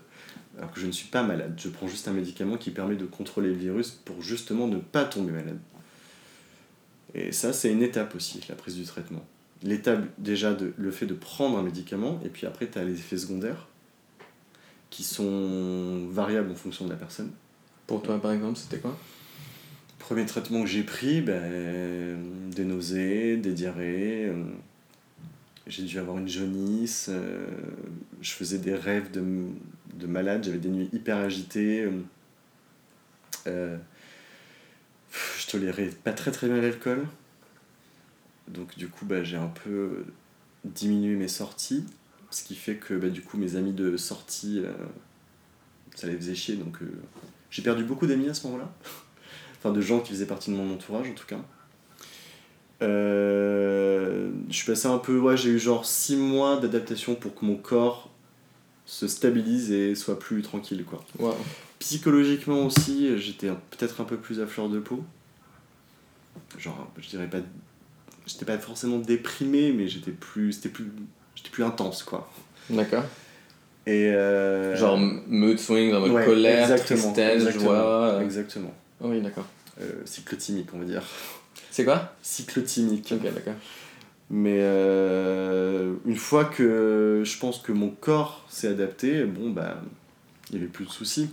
[0.56, 1.54] Alors que je ne suis pas malade.
[1.62, 5.04] Je prends juste un médicament qui permet de contrôler le virus pour justement ne pas
[5.04, 5.60] tomber malade.
[7.14, 9.24] Et ça, c'est une étape aussi, la prise du traitement.
[9.62, 12.94] L'étape, déjà, de, le fait de prendre un médicament, et puis après, tu as les
[12.94, 13.66] effets secondaires
[14.90, 17.30] qui sont variables en fonction de la personne.
[17.86, 18.96] Pour toi, par exemple, c'était quoi?
[19.98, 22.18] Premier traitement que j'ai pris, ben,
[22.50, 24.26] des nausées, des diarrhées.
[24.26, 24.44] euh,
[25.66, 27.08] j'ai dû avoir une jaunisse.
[27.10, 27.46] euh,
[28.22, 29.22] je faisais des rêves de,
[29.94, 30.44] de malade.
[30.44, 31.86] J'avais des nuits hyper agitées.
[33.46, 33.76] euh,
[35.38, 37.06] je tolérais pas très très bien l'alcool.
[38.48, 40.04] Donc du coup, bah, j'ai un peu
[40.64, 41.84] diminué mes sorties.
[42.30, 44.72] Ce qui fait que bah, du coup, mes amis de sortie, euh,
[45.94, 46.56] ça les faisait chier.
[46.56, 46.90] Donc euh,
[47.50, 48.70] j'ai perdu beaucoup d'amis à ce moment-là.
[49.58, 51.40] enfin, de gens qui faisaient partie de mon entourage en tout cas.
[52.80, 57.44] Euh, je suis passé un peu, ouais, j'ai eu genre 6 mois d'adaptation pour que
[57.44, 58.08] mon corps
[58.86, 61.04] se stabilise et soit plus tranquille quoi.
[61.18, 61.34] Waouh.
[61.80, 65.04] Psychologiquement aussi, j'étais peut-être un peu plus à fleur de peau.
[66.56, 67.38] Genre, je dirais pas.
[68.28, 70.52] J'étais pas forcément déprimé, mais j'étais plus.
[70.52, 70.86] C'était plus.
[71.34, 72.30] J'étais plus intense, quoi.
[72.70, 73.04] D'accord.
[73.86, 74.06] Et.
[74.12, 78.04] euh, Genre mood swing, en mode ouais, colère, exactement, tristesse, exactement, joie.
[78.14, 78.20] euh.
[78.20, 78.74] Exactement.
[79.00, 79.46] Oui, d'accord.
[79.80, 81.02] euh, cyclotimique, on va dire.
[81.70, 82.14] C'est quoi?
[82.22, 83.12] Cyclotimique.
[83.16, 83.54] Ok, d'accord.
[84.30, 89.80] Mais euh, une fois que je pense que mon corps s'est adapté, bon, bah,
[90.50, 91.30] il n'y avait plus de soucis.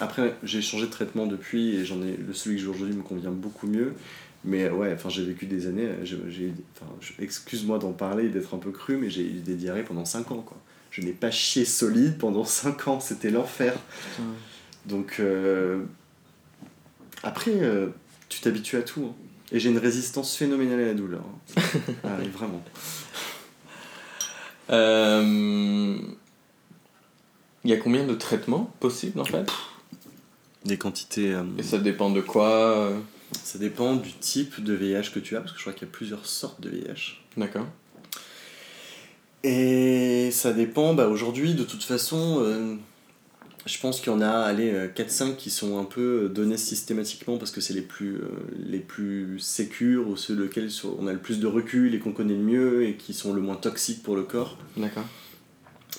[0.00, 3.02] Après, j'ai changé de traitement depuis et j'en ai, le celui que j'ai aujourd'hui me
[3.02, 3.94] convient beaucoup mieux.
[4.44, 8.58] Mais ouais, enfin, j'ai vécu des années, j'ai, je- excuse-moi d'en parler et d'être un
[8.58, 10.56] peu cru, mais j'ai eu des diarrhées pendant 5 ans, quoi.
[10.90, 13.74] Je n'ai pas chié solide pendant 5 ans, c'était l'enfer.
[14.86, 15.82] Donc, euh,
[17.22, 17.88] après, euh,
[18.28, 19.04] tu t'habitues à tout.
[19.10, 19.14] hein.
[19.52, 21.22] Et j'ai une résistance phénoménale à la douleur.
[21.56, 21.62] hein.
[22.04, 22.62] Ah vraiment.
[24.70, 25.98] Euh,
[27.64, 29.46] Il y a combien de traitements possibles en fait?
[30.64, 31.32] Des quantités.
[31.34, 32.98] euh, Et ça dépend de quoi euh,
[33.42, 35.90] ça dépend du type de VIH que tu as, parce que je crois qu'il y
[35.90, 37.20] a plusieurs sortes de VIH.
[37.36, 37.66] D'accord.
[39.44, 42.76] Et ça dépend, bah aujourd'hui, de toute façon, euh,
[43.66, 47.38] je pense qu'il y en a allez, euh, 4-5 qui sont un peu donnés systématiquement
[47.38, 48.28] parce que c'est les plus, euh,
[48.64, 50.68] les plus sécures ou ceux lesquels
[50.98, 53.40] on a le plus de recul et qu'on connaît le mieux et qui sont le
[53.40, 54.58] moins toxiques pour le corps.
[54.76, 55.06] D'accord.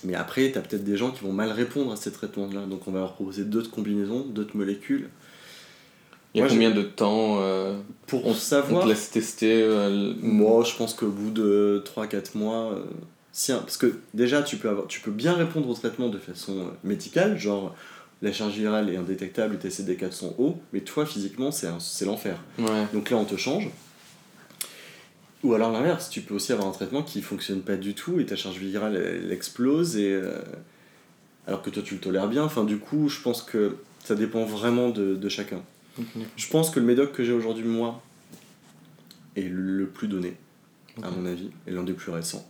[0.05, 2.87] Mais après, tu as peut-être des gens qui vont mal répondre à ces traitements-là, donc
[2.87, 5.09] on va leur proposer d'autres combinaisons, d'autres molécules.
[6.33, 8.83] Il y a combien de temps euh, Pour on, on savoir.
[8.83, 12.83] te laisse tester euh, Moi, je pense qu'au bout de 3-4 mois, euh,
[13.31, 16.57] si parce que déjà, tu peux, avoir, tu peux bien répondre au traitement de façon
[16.59, 17.75] euh, médicale, genre
[18.23, 22.37] la charge virale est indétectable et tes CD4 sont hauts, mais toi, physiquement, c'est l'enfer.
[22.57, 22.87] Ouais.
[22.93, 23.69] Donc là, on te change.
[25.43, 28.25] Ou alors l'inverse, tu peux aussi avoir un traitement qui fonctionne pas du tout et
[28.25, 30.17] ta charge virale, elle, elle explose, et,
[31.47, 32.45] alors que toi, tu le tolères bien.
[32.45, 35.61] Enfin, du coup, je pense que ça dépend vraiment de, de chacun.
[36.37, 38.01] Je pense que le médoc que j'ai aujourd'hui, moi,
[39.35, 40.35] est le plus donné,
[41.01, 42.47] à mon avis, et l'un des plus récents.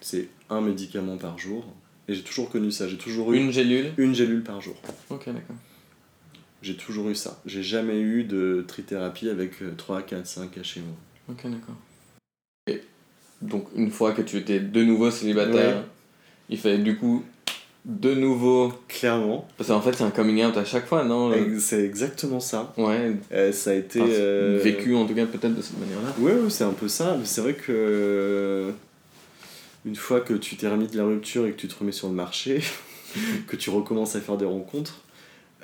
[0.00, 1.66] C'est un médicament par jour.
[2.08, 2.86] Et j'ai toujours connu ça.
[2.88, 4.76] J'ai toujours eu Une gélule une gélule par jour.
[5.10, 5.56] Ok, d'accord.
[6.62, 7.40] J'ai toujours eu ça.
[7.46, 10.82] J'ai jamais eu de trithérapie avec euh, 3, 4, 5 HMO.
[11.28, 11.74] Ok, d'accord.
[12.68, 12.82] Et
[13.42, 15.84] donc, une fois que tu étais de nouveau célibataire, Ouais.
[16.50, 17.24] il fallait du coup
[17.86, 18.72] de nouveau.
[18.88, 19.46] Clairement.
[19.56, 22.40] Parce qu'en fait, c'est un coming out à chaque fois, non le- Ex- C'est exactement
[22.40, 22.74] ça.
[22.76, 24.00] Ouais, Euh, ça a été.
[24.02, 26.12] enfin, euh, vécu en tout cas peut-être de cette manière-là.
[26.18, 27.16] Ouais, ouais, c'est un peu ça.
[27.18, 27.70] Mais c'est vrai que.
[27.72, 28.70] euh,
[29.84, 32.08] Une fois que tu t'es remis de la rupture et que tu te remets sur
[32.08, 32.60] le marché,
[33.46, 35.00] que tu recommences à faire des rencontres,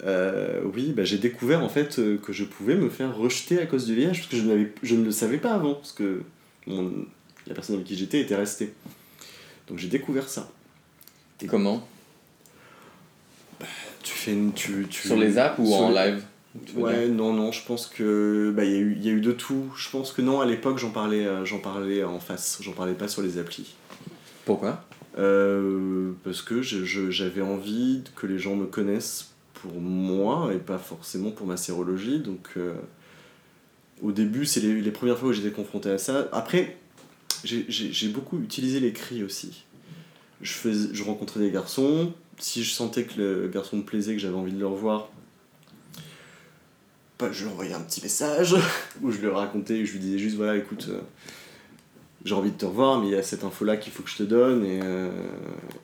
[0.04, 3.66] euh, oui, bah, j'ai découvert en fait euh, que je pouvais me faire rejeter à
[3.66, 4.42] cause du VIH parce que je,
[4.84, 5.74] je ne le savais pas avant.
[5.74, 6.22] Parce que
[6.68, 6.92] mon-
[7.48, 8.72] la personne avec qui j'étais était restée.
[9.66, 10.48] Donc j'ai découvert ça.
[11.42, 11.84] Et- Comment?
[14.22, 14.52] Fais une.
[14.52, 15.06] Tu, tu...
[15.08, 16.22] Sur les apps ou sur en les- live
[16.76, 19.32] Ouais, non, non, je pense que bah il y, a eu- y a eu de
[19.32, 19.72] tout.
[19.76, 22.58] Je pense que non, à l'époque, j'en parlais, euh, j'en parlais en face.
[22.60, 23.74] J'en parlais pas sur les applis.
[24.44, 24.84] Pourquoi?
[25.18, 31.30] Euh, parce que j'avais envie que les gens me connaissent pour moi et pas forcément
[31.30, 32.18] pour ma sérologie.
[32.18, 32.74] Donc, euh,
[34.02, 36.28] au début, c'est les, les premières fois où j'étais confronté à ça.
[36.32, 36.76] Après,
[37.44, 39.64] j'ai beaucoup utilisé l'écrit aussi.
[40.42, 42.12] Je, faisais, je rencontrais des garçons.
[42.38, 45.10] Si je sentais que le garçon me plaisait, que j'avais envie de le revoir,
[47.18, 48.56] bah, je lui envoyais un petit message
[49.02, 50.86] où je lui racontais, je lui disais juste voilà, écoute.
[50.88, 51.00] euh,
[52.24, 54.16] j'ai envie de te revoir, mais il y a cette info-là qu'il faut que je
[54.16, 55.10] te donne, et, euh,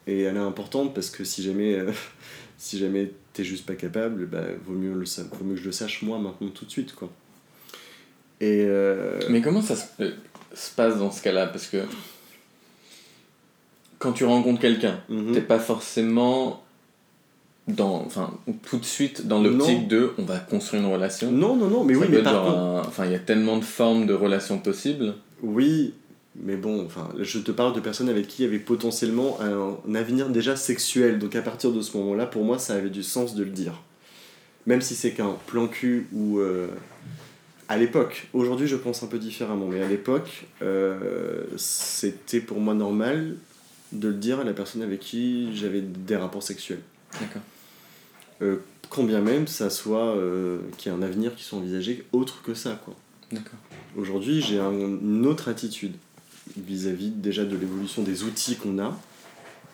[0.07, 1.93] et elle est importante parce que si jamais, euh,
[2.59, 6.03] si jamais t'es juste pas capable, bah, vaut, mieux vaut mieux que je le sache
[6.03, 6.95] moi maintenant tout de suite.
[6.95, 7.11] Quoi.
[8.41, 8.67] Et
[9.31, 9.87] Mais comment ça se,
[10.55, 11.49] se passe dans ce cas-là?
[11.49, 11.79] Parce que
[13.99, 15.33] quand tu rencontres quelqu'un, mhm.
[15.33, 16.63] t'es pas forcément
[17.67, 18.33] dans, enfin,
[18.63, 21.31] tout de suite dans l'optique de on va construire une relation.
[21.31, 22.45] Non, non, non, mais Ça oui, mais par genre
[22.77, 25.15] contre, Enfin, il y a tellement de formes de relations possibles.
[25.43, 25.95] oui,
[26.41, 29.77] mais bon, enfin, je te parle de personnes avec qui il y avait potentiellement un,
[29.91, 33.03] un avenir déjà sexuel, donc à partir de ce moment-là, pour moi, ça avait du
[33.03, 33.75] sens de le dire.
[34.67, 36.39] Même si c'est qu'un plan cul ou...
[36.39, 36.69] euh,
[37.69, 42.73] à l'époque, aujourd'hui je pense un peu différemment, mais à l'époque, euh, c'était pour moi
[42.75, 43.35] normal
[43.93, 46.81] de le dire à la personne avec qui j'avais des rapports sexuels.
[47.21, 47.43] D'accord.
[48.43, 48.57] Euh,
[48.91, 52.43] quand bien même ça soit euh, qu'il y ait un avenir qui soit envisagé autre
[52.43, 52.81] que ça.
[52.85, 52.95] quoi.
[53.33, 53.59] D'accord.
[53.97, 55.95] Aujourd'hui, j'ai un- une autre attitude
[56.57, 58.99] vis-à-vis déjà de l'évolution des outils qu'on a.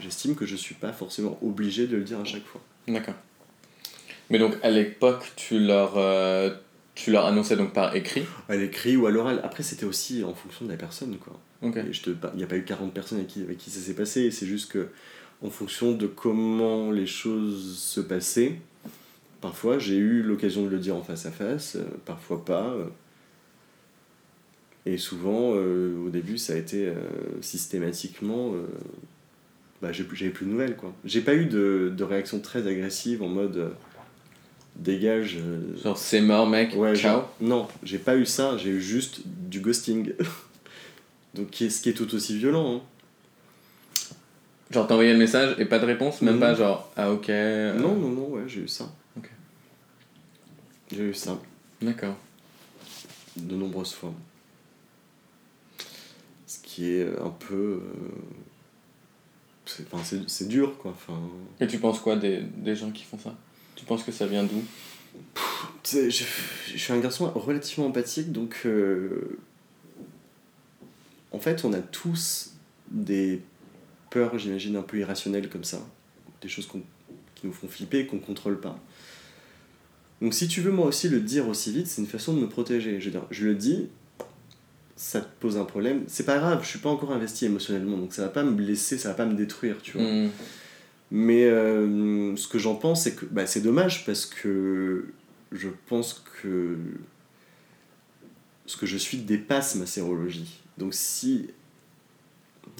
[0.01, 2.61] J'estime que je suis pas forcément obligé de le dire à chaque fois.
[2.89, 3.15] D'accord.
[4.31, 6.51] Mais donc à l'époque, tu leur, euh,
[6.95, 8.25] tu leur annonçais donc par écrit.
[8.49, 9.41] À l'écrit ou à l'oral.
[9.43, 11.17] Après, c'était aussi en fonction de la personne.
[11.19, 11.39] quoi.
[12.35, 14.31] Il n'y a pas eu 40 personnes avec qui, avec qui ça s'est passé.
[14.31, 14.89] C'est juste que,
[15.43, 18.61] en fonction de comment les choses se passaient,
[19.41, 22.69] parfois j'ai eu l'occasion de le dire en face à face, euh, parfois pas.
[22.71, 22.87] euh.
[24.87, 26.93] Et souvent, euh, au début, ça a été
[27.41, 28.53] systématiquement.
[29.83, 30.77] bah, j'ai plus- j'avais plus de nouvelles.
[30.77, 30.95] quoi.
[31.05, 33.71] J'ai pas eu de, de réaction très agressive en mode.
[34.77, 35.37] Dégage.
[35.39, 37.13] euh, Genre, c'est mort, mec, Ouais, ciao.
[37.21, 40.13] genre- non, j'ai pas eu ça, j'ai eu juste du ghosting.
[41.35, 42.77] Donc, qui est, ce qui est tout aussi violent.
[42.77, 42.81] hein.
[44.71, 47.29] Genre, t'as envoyé le message et pas de réponse, même pas genre, ah ok.
[47.31, 48.91] euh, Non, non, non, ouais, j'ai eu ça.
[49.17, 49.31] Ok.
[50.91, 51.39] J'ai eu ça,
[51.83, 52.17] D'accord.
[53.37, 54.13] de nombreuses fois.
[56.47, 57.55] Ce qui est un peu.
[57.55, 57.81] euh,
[59.67, 60.93] c'est, enfin, c'est, c'est dur, quoi.
[60.93, 61.19] Enfin,
[61.61, 63.35] Et tu penses quoi des, des gens qui font ça?
[63.75, 64.63] Tu penses que ça vient d'où?
[65.87, 68.63] Je, je suis un garçon relativement empathique, donc.
[68.65, 69.39] euh,
[71.33, 72.55] en fait, on a tous
[72.91, 73.41] des
[74.11, 75.85] peurs, j'imagine, un peu irrationnelles comme ça.
[76.41, 78.79] Des choses qui nous font flipper qu'on contrôle pas.
[80.23, 82.49] Donc, si tu veux, moi aussi, le dire aussi vite, c'est une façon de me
[82.49, 83.01] protéger.
[83.01, 83.89] Je veux dire, je le dis,
[84.97, 86.05] ça te pose un problème.
[86.07, 88.97] C'est pas grave, je suis pas encore investi émotionnellement, donc ça va pas me blesser,
[88.97, 90.07] ça va pas me détruire, tu vois.
[90.07, 90.31] Hmm.
[91.17, 95.07] Mais euh, ce que j'en pense, c'est que bah, c'est dommage parce que
[95.53, 96.77] je pense que
[98.67, 100.61] ce que je suis dépasse ma sérologie.
[100.77, 101.51] Donc si,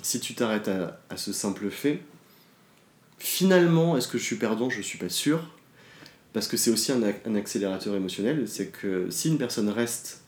[0.03, 2.01] si tu t'arrêtes à, à ce simple fait,
[3.21, 4.69] finalement, est-ce que je suis perdant?
[4.69, 5.49] Je suis pas sûr.
[6.33, 8.49] Parce que c'est aussi un, un accélérateur émotionnel.
[8.49, 10.25] C'est que si une personne reste,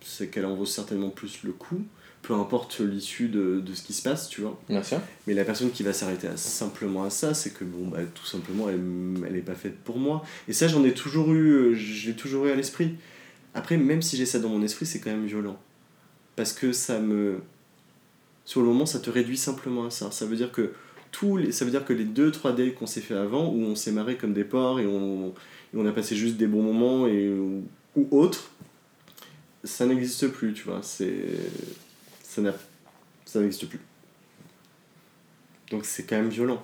[0.00, 1.82] c'est qu'elle en vaut certainement plus le coup,
[2.22, 4.60] peu importe l'issue de, de ce qui se passe, tu vois.
[4.68, 5.00] Bien sûr.
[5.26, 8.68] Mais la personne qui va s'arrêter simplement à ça, c'est que bon, bah, tout simplement,
[8.68, 8.80] elle,
[9.26, 10.24] elle est pas faite pour moi.
[10.46, 12.94] Et ça, j'en ai toujours eu, euh, je l'ai toujours eu à l'esprit.
[13.54, 15.58] Après, même si j'ai ça dans mon esprit, c'est quand même violent.
[16.36, 17.40] Parce que ça me.
[18.44, 20.10] Sur le moment, ça te réduit simplement à ça.
[20.10, 20.72] Ça veut dire que
[21.10, 23.62] tous les, ça veut dire que les deux, trois dates qu'on s'est fait avant, où
[23.62, 26.62] on s'est marré comme des porcs et on, et on a passé juste des bons
[26.62, 27.64] moments et, ou,
[27.96, 28.50] ou autres,
[29.64, 30.80] ça n'existe plus, tu vois.
[30.82, 31.24] C'est,
[32.28, 33.80] ça, n'existe plus.
[35.70, 36.62] Donc c'est quand même violent.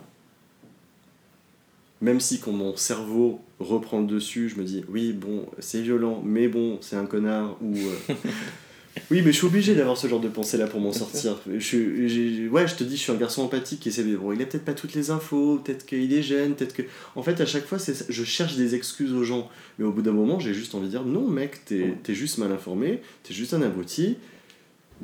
[2.00, 6.22] Même si quand mon cerveau reprend le dessus, je me dis oui bon c'est violent,
[6.24, 8.14] mais bon c'est un connard ou euh,
[9.10, 11.40] oui mais je suis obligé d'avoir ce genre de pensée là pour m'en sortir.
[11.56, 14.46] Je, ouais je te dis je suis un garçon empathique essaie de bon il a
[14.46, 16.82] peut-être pas toutes les infos, peut-être qu'il est jeune, peut-être que
[17.14, 19.48] en fait à chaque fois c'est je cherche des excuses aux gens,
[19.78, 22.52] mais au bout d'un moment j'ai juste envie de dire non mec t'es juste mal
[22.52, 24.16] informé, t'es juste un abruti,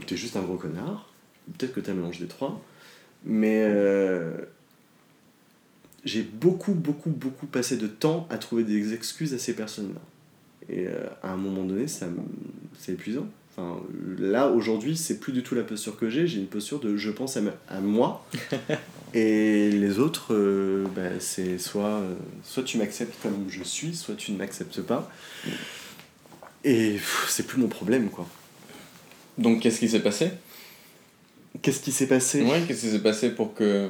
[0.07, 1.13] t'es juste un gros connard,
[1.59, 2.61] peut-être que t'as un mélange des trois.
[3.25, 4.33] Mais euh,
[6.05, 10.01] j'ai beaucoup, beaucoup, beaucoup passé de temps à trouver des excuses à ces personnes-là.
[10.69, 12.07] Et euh, à un moment donné, ça
[12.79, 13.27] c'est épuisant.
[13.57, 13.83] Enfin,
[14.19, 16.27] là, aujourd'hui, c'est plus du tout la posture que j'ai.
[16.27, 18.25] J'ai une posture de je pense à, ma- à moi.
[19.15, 22.15] et les autres, euh, bah, c'est soit, euh,
[22.45, 25.11] soit tu m'acceptes comme je suis, soit tu ne m'acceptes pas.
[26.65, 28.27] Et c'est plus mon problème, quoi.
[29.41, 30.31] Donc, qu'est-ce qui s'est passé?
[31.63, 32.43] Qu'est-ce qui s'est passé?
[32.43, 33.89] Ouais, qu'est-ce qui s'est passé pour que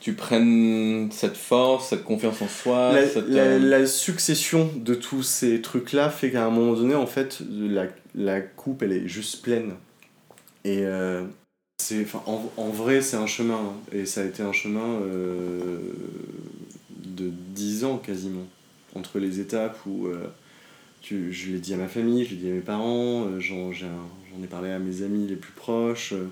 [0.00, 4.94] tu prennes cette force, cette confiance en soi la, cette, la- euh, la succession de
[4.94, 9.08] tous ces trucs-là fait qu'à un moment donné, en fait, la, la coupe, elle est
[9.08, 9.74] juste pleine.
[10.64, 11.24] Et euh,
[11.82, 13.56] c'est, en, en vrai, c'est un chemin.
[13.56, 13.74] hein.
[13.92, 15.78] Et ça a été un chemin euh,
[16.90, 18.46] de 10 ans quasiment.
[18.94, 20.08] Entre les étapes où
[21.00, 23.72] tu- je l'ai dit à ma famille, je l'ai dit à mes parents, euh, j'en,
[23.72, 23.88] j'en
[24.42, 26.12] ai parlé à mes amis les plus proches.
[26.12, 26.26] euh.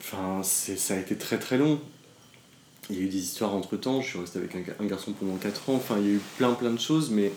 [0.00, 1.80] Enfin, ça a été très très long.
[2.90, 5.36] Il y a eu des histoires entre temps, je suis resté avec un garçon pendant
[5.36, 7.32] 4 ans, enfin il y a eu plein plein de choses, mais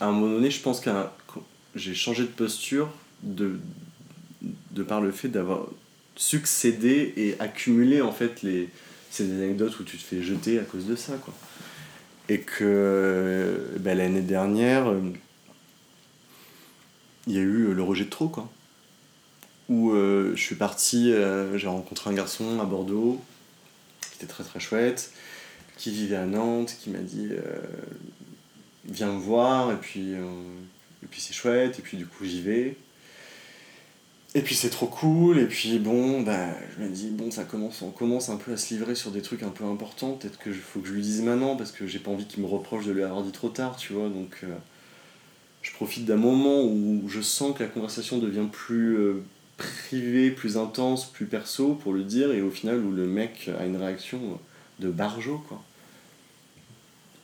[0.00, 0.90] à un moment donné, je pense que
[1.74, 2.88] j'ai changé de posture
[3.22, 3.58] de,
[4.70, 5.66] de par le fait d'avoir
[6.14, 8.68] succédé et accumulé en fait les,
[9.10, 11.14] ces anecdotes où tu te fais jeter à cause de ça.
[11.16, 11.34] Quoi.
[12.28, 15.00] Et que ben, l'année dernière, euh,
[17.26, 18.28] il y a eu le rejet de trop.
[18.28, 18.50] Quoi.
[19.68, 23.20] Où euh, je suis parti, euh, j'ai rencontré un garçon à Bordeaux
[24.00, 25.12] qui était très très chouette,
[25.76, 27.60] qui vivait à Nantes, qui m'a dit euh,
[28.84, 30.24] viens me voir, et puis, euh,
[31.02, 32.76] et puis c'est chouette, et puis du coup j'y vais.
[34.36, 37.80] Et puis c'est trop cool, et puis bon, bah, je me dis, bon, ça commence,
[37.80, 40.52] on commence un peu à se livrer sur des trucs un peu importants, peut-être que
[40.52, 42.92] faut que je lui dise maintenant, parce que j'ai pas envie qu'il me reproche de
[42.92, 44.54] lui avoir dit trop tard, tu vois, donc euh,
[45.62, 49.22] je profite d'un moment où je sens que la conversation devient plus euh,
[49.56, 53.64] privée, plus intense, plus perso, pour le dire, et au final où le mec a
[53.64, 54.38] une réaction
[54.80, 55.62] de barjo, quoi.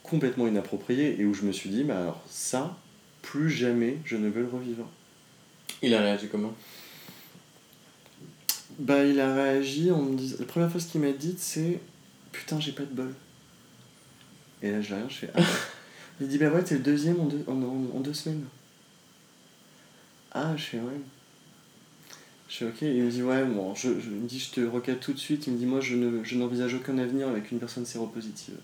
[0.03, 2.79] Complètement inappropriée, et où je me suis dit, bah alors ça,
[3.21, 4.89] plus jamais je ne veux le revivre.
[5.83, 6.55] Il a réagi comment?
[8.83, 10.37] Bah, il a réagi en me disant.
[10.41, 11.81] La première fois, ce qu'il m'a dit, c'est
[12.33, 13.15] Putain, j'ai pas de bol.
[14.63, 15.43] Et là, je rien, je fais Ah.
[16.21, 18.45] Il dit Bah ouais, t'es le deuxième en deux, en, en- en deux semaines.
[20.33, 21.01] Ah, je fais Ouais.
[22.49, 22.83] Je fais Ok.
[22.83, 25.47] Il me dit Ouais, bon, je, je, me dit Je te recadre tout de suite.
[25.47, 28.57] Il me dit Moi, je, ne, je n'envisage aucun avenir avec une personne séropositive.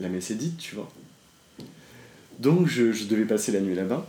[0.00, 0.88] la messe est dite, tu vois.
[2.38, 4.08] Donc je, je devais passer la nuit là-bas.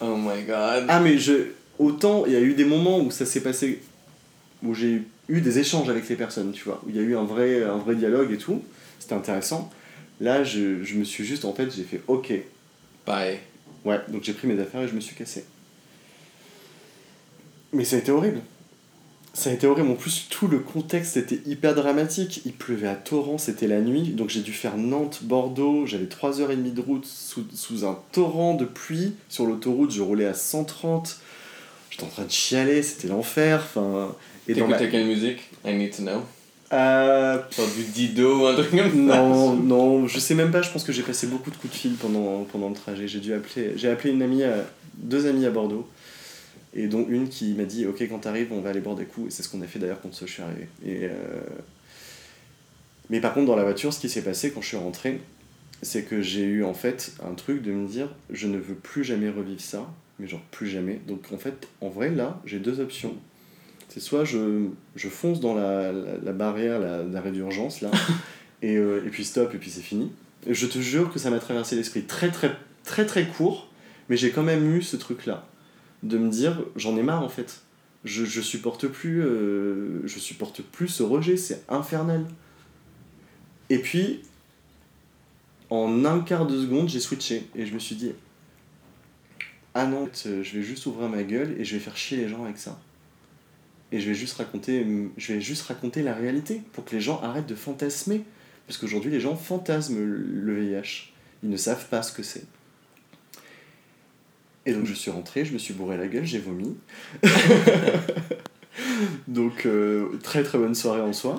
[0.00, 0.86] Oh my god.
[0.88, 3.80] Ah mais je autant il y a eu des moments où ça s'est passé
[4.62, 7.16] où j'ai eu des échanges avec les personnes, tu vois, où il y a eu
[7.16, 8.62] un vrai un vrai dialogue et tout,
[8.98, 9.70] c'était intéressant.
[10.20, 12.32] Là, je, je me suis juste en fait, j'ai fait OK.
[13.06, 13.38] Bye.
[13.84, 15.44] Ouais, donc j'ai pris mes affaires et je me suis cassé.
[17.72, 18.40] Mais ça a été horrible.
[19.34, 19.90] Ça a été horrible.
[19.90, 22.42] En plus, tout le contexte était hyper dramatique.
[22.46, 24.10] Il pleuvait à torrent, c'était la nuit.
[24.10, 25.86] Donc j'ai dû faire Nantes-Bordeaux.
[25.86, 29.14] J'avais 3h30 de route sous, sous un torrent de pluie.
[29.28, 31.18] Sur l'autoroute, je roulais à 130.
[31.90, 33.60] J'étais en train de chialer, c'était l'enfer.
[33.64, 34.14] Enfin,
[34.46, 35.40] et dans quelle musique?
[35.64, 36.22] I need to know.
[36.72, 37.38] Euh...
[37.56, 39.16] Genre du Dido ou un truc comme ça?
[39.16, 40.62] Non, non, je sais même pas.
[40.62, 43.08] Je pense que j'ai passé beaucoup de coups de fil pendant, pendant le trajet.
[43.08, 43.72] J'ai dû appeler...
[43.76, 44.64] J'ai appelé une amie, à...
[44.96, 45.88] deux amies à Bordeaux
[46.74, 49.28] et dont une qui m'a dit ok quand t'arrives on va aller boire des coups.
[49.28, 50.68] Et c'est ce qu'on a fait d'ailleurs quand je suis arrivé.
[50.84, 51.10] Et euh,
[53.10, 55.20] mais par contre dans la voiture ce qui s'est passé quand je suis rentré
[55.82, 59.04] c'est que j'ai eu en fait un truc de me dire je ne veux plus
[59.04, 61.00] jamais revivre ça mais genre plus jamais.
[61.06, 63.14] Donc en fait en vrai là j'ai deux options.
[63.88, 64.66] C'est soit je,
[64.96, 67.90] je fonce dans la, la, barrière d'arrêt d'urgence là
[68.62, 70.10] et, euh, et puis stop et puis c'est fini.
[70.48, 72.50] Je te jure que ça m'a traversé l'esprit très très
[72.82, 73.68] très très court
[74.08, 75.46] mais j'ai quand même eu ce truc là
[76.04, 77.62] de me dire j'en ai marre en fait.
[78.04, 82.26] Je, supporte plus euh, je supporte plus ce rejet, c'est infernal.
[83.70, 84.20] Et puis
[85.70, 88.12] en un quart de seconde, j'ai switché et je me suis dit
[89.72, 92.44] ah non, je vais juste ouvrir ma gueule et je vais faire chier les gens
[92.44, 92.78] avec ça.
[93.90, 94.86] Et je vais juste raconter
[95.16, 98.22] je vais juste raconter la réalité pour que les gens arrêtent de fantasmer
[98.66, 101.12] parce qu'aujourd'hui les gens fantasment le VIH.
[101.42, 102.44] Ils ne savent pas ce que c'est.
[104.66, 106.74] Et donc je suis rentré, je me suis bourré la gueule, j'ai vomi.
[109.28, 111.38] donc euh, très très bonne soirée en soi.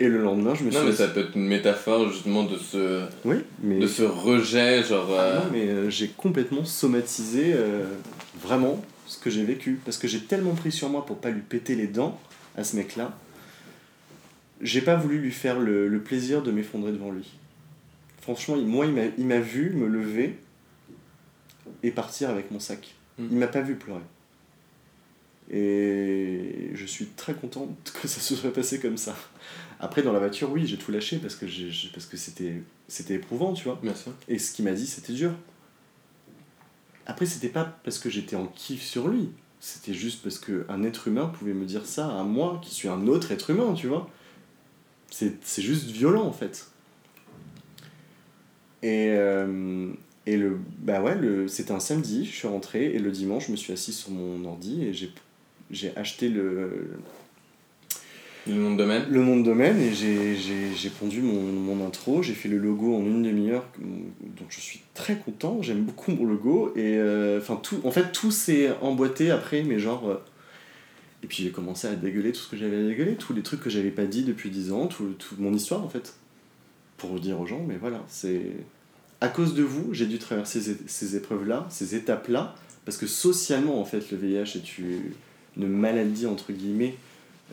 [0.00, 0.80] Et le lendemain, je me suis.
[0.80, 3.78] Non, mais ça peut être une métaphore justement de ce, oui, mais...
[3.78, 4.82] de ce rejet.
[4.82, 7.54] Genre, ah euh, non, mais euh, j'ai complètement somatisé
[8.42, 9.78] vraiment ce que j'ai vécu.
[9.84, 12.18] Parce que j'ai tellement pris sur moi pour pas lui péter les dents
[12.56, 13.16] à ce mec-là.
[14.60, 17.30] J'ai pas voulu lui faire le, le plaisir de m'effondrer devant lui.
[18.20, 20.36] Franchement, moi, il m'a vu me lever
[21.84, 22.94] et partir avec mon sac.
[23.18, 23.26] Mm.
[23.30, 24.00] Il m'a pas vu pleurer.
[25.50, 27.68] Et je suis très content
[28.02, 29.14] que ça se soit passé comme ça.
[29.78, 33.14] Après, dans la voiture, oui, j'ai tout lâché parce que, j'ai, parce que c'était, c'était
[33.14, 33.80] éprouvant, tu vois.
[34.28, 35.32] Et ce qu'il m'a dit, c'était dur.
[37.06, 39.30] Après, c'était pas parce que j'étais en kiff sur lui.
[39.60, 43.06] C'était juste parce qu'un être humain pouvait me dire ça à moi, qui suis un
[43.06, 44.08] autre être humain, tu vois.
[45.10, 46.68] C'est, c'est juste violent, en fait.
[48.82, 49.92] Et, euh,
[50.26, 53.52] et le, bah ouais, le, c'était un samedi, je suis rentré, et le dimanche, je
[53.52, 55.10] me suis assis sur mon ordi et j'ai,
[55.70, 56.90] j'ai acheté le,
[58.46, 61.86] le nom de domaine Le nom de domaine, et j'ai, j'ai, j'ai pondu mon, mon
[61.86, 66.10] intro, j'ai fait le logo en une demi-heure, donc je suis très content, j'aime beaucoup
[66.12, 70.08] mon logo, et euh, enfin tout, en fait tout s'est emboîté après, mais genre...
[70.08, 70.16] Euh,
[71.22, 73.60] et puis j'ai commencé à dégueuler tout ce que j'avais à dégueuler, tous les trucs
[73.60, 76.16] que j'avais pas dit depuis 10 ans, toute tout mon histoire en fait.
[76.98, 78.42] Pour dire aux gens, mais voilà, c'est
[79.20, 82.54] à cause de vous, j'ai dû traverser ces, épreuves-là, ces étapes-là,
[82.84, 84.78] parce que socialement, en fait, le VIH est
[85.56, 86.96] une maladie, entre guillemets,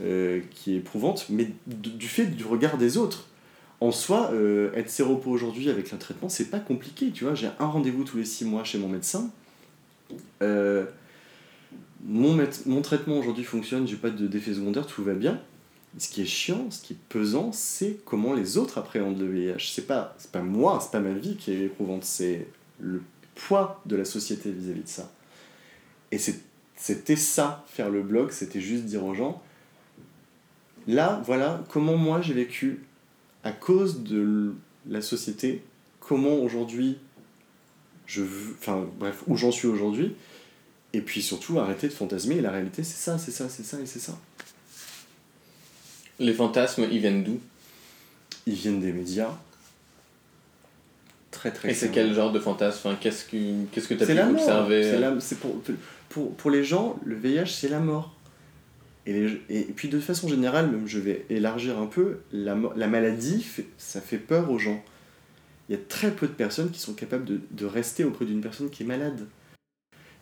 [0.02, 3.28] euh, qui est éprouvante, mais du fait du regard des autres.
[3.80, 7.34] En soi, euh, être séropo aujourd'hui avec un traitement, c'est pas compliqué, tu vois.
[7.34, 9.32] J'ai un rendez-vous tous les six mois chez mon médecin.
[10.42, 10.86] Euh,
[12.04, 15.42] mon, traitement aujourd'hui fonctionne, j'ai pas d'effet secondaire, tout va bien
[15.98, 19.72] ce qui est chiant, ce qui est pesant, c'est comment les autres appréhendent le VIH.
[19.74, 22.48] C'est pas, pas moi, c'est pas ma vie qui est éprouvante, c'est
[22.80, 23.02] le
[23.36, 25.12] poids de la société vis-à-vis de ça.
[26.12, 26.18] Et
[26.76, 29.42] c'était ça, faire le blog, c'était juste dire aux gens,
[30.88, 32.84] là, voilà comment moi j'ai vécu
[33.44, 34.56] à cause de
[34.88, 35.64] la société,
[36.00, 36.98] comment aujourd'hui
[38.06, 40.16] je veux, enfin bref, où j'en suis aujourd'hui,
[40.92, 43.86] et puis surtout arrêter de fantasmer, la réalité c'est ça, c'est ça, c'est ça et
[43.86, 44.18] c'est ça.
[46.22, 47.40] Les fantasmes, ils viennent d'où?
[48.46, 49.32] Ils viennent des médias.
[51.32, 52.96] Très très Et c'est quel genre de fantasme?
[53.00, 55.62] Qu'est-ce que qu'est-ce que tu as pu observer C'est pour,
[56.10, 58.16] pour, pour les gens, le VIH, c'est la mort.
[59.08, 63.44] Et, et, puis de façon générale, même je vais élargir un peu, la, la maladie,
[63.80, 64.84] ça fait peur aux gens.
[65.70, 68.42] Il y a très peu de personnes qui sont capables de, de rester auprès d'une
[68.42, 69.26] personne qui est malade.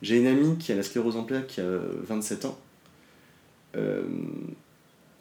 [0.00, 2.58] J'ai une amie qui a la sclérose en plaques qui a 27 ans.
[3.76, 4.02] Euh,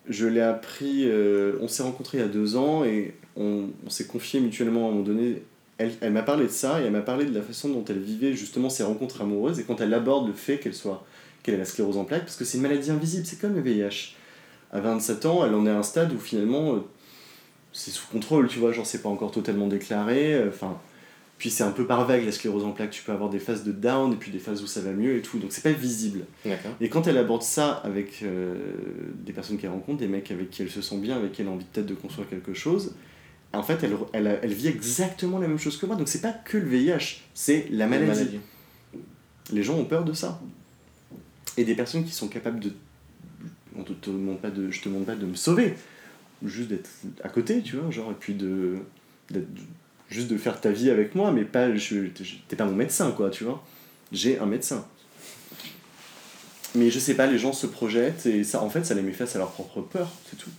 [0.10, 4.08] je l'ai appris, euh, on s'est rencontrés il y a deux ans et on, s'est
[4.08, 5.44] confié mutuellement à un moment donné.
[5.78, 8.00] Elle, elle m'a parlé de ça et elle m'a parlé de la façon dont elle
[8.00, 11.06] vivait justement ses rencontres amoureuses et quand elle aborde le fait qu'elle soit
[11.44, 13.62] qu'elle ait la sclérose en plaques, parce que c'est une maladie invisible, c'est comme le
[13.62, 14.16] VIH.
[14.72, 16.80] À 27 ans, elle en est à un stade où finalement, euh,
[17.72, 20.34] c'est sous contrôle, tu vois, genre c'est pas encore totalement déclaré.
[20.34, 20.78] euh, Enfin,
[21.40, 22.92] puis c'est un peu par vague la sclérose en plaques.
[22.92, 25.16] Tu peux avoir des phases de down et puis des phases où ça va mieux
[25.16, 25.40] et tout.
[25.40, 26.26] Donc c'est pas visible.
[26.82, 28.56] Et quand elle aborde ça avec euh,
[29.26, 31.48] des personnes qu'elle rencontre, des mecs avec qui elle se sent bien, avec qui elle
[31.48, 32.94] a envie peut-être de construire quelque chose,
[33.54, 33.84] en fait,
[34.14, 35.96] elle, elle, vit exactement la même chose que moi.
[35.96, 38.40] Donc c'est pas que le VIH, c'est la maladie.
[39.52, 40.40] Les gens ont peur de ça.
[41.58, 42.74] Et des personnes qui sont capables de.
[43.78, 45.74] On te, te demande pas de, je te demande pas de me sauver,
[46.44, 46.90] juste d'être
[47.24, 48.76] à côté, tu vois, genre, et puis de.
[49.32, 49.48] d'être-
[50.10, 51.74] juste de faire ta vie avec moi, mais pas.
[51.76, 52.08] je-
[52.48, 53.64] T'es pas mon médecin, quoi, tu vois.
[54.12, 54.86] J'ai un médecin.
[56.76, 59.12] Mais je sais pas, les gens se projettent et ça, en fait, ça les met
[59.12, 60.52] face à leur propre peur, c'est tout.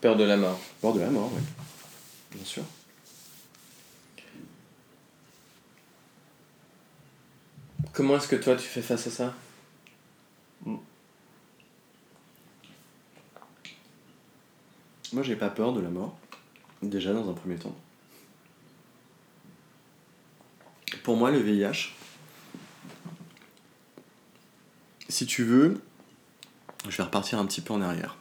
[0.00, 0.58] Peur de la mort.
[0.82, 1.40] Peur de la mort, ouais.
[2.34, 2.62] Bien sûr.
[7.92, 9.34] Comment est-ce que toi tu fais face à ça?
[15.12, 16.16] Moi, j'ai pas peur de la mort.
[16.82, 17.74] Déjà, dans un premier temps.
[21.02, 21.92] Pour moi, le VIH,
[25.08, 25.80] si tu veux,
[26.88, 28.16] je vais repartir un petit peu en arrière.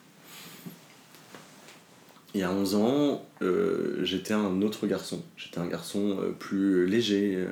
[2.33, 5.23] Il y a 11 ans, euh, j'étais un autre garçon.
[5.35, 7.35] J'étais un garçon euh, plus léger.
[7.35, 7.47] euh.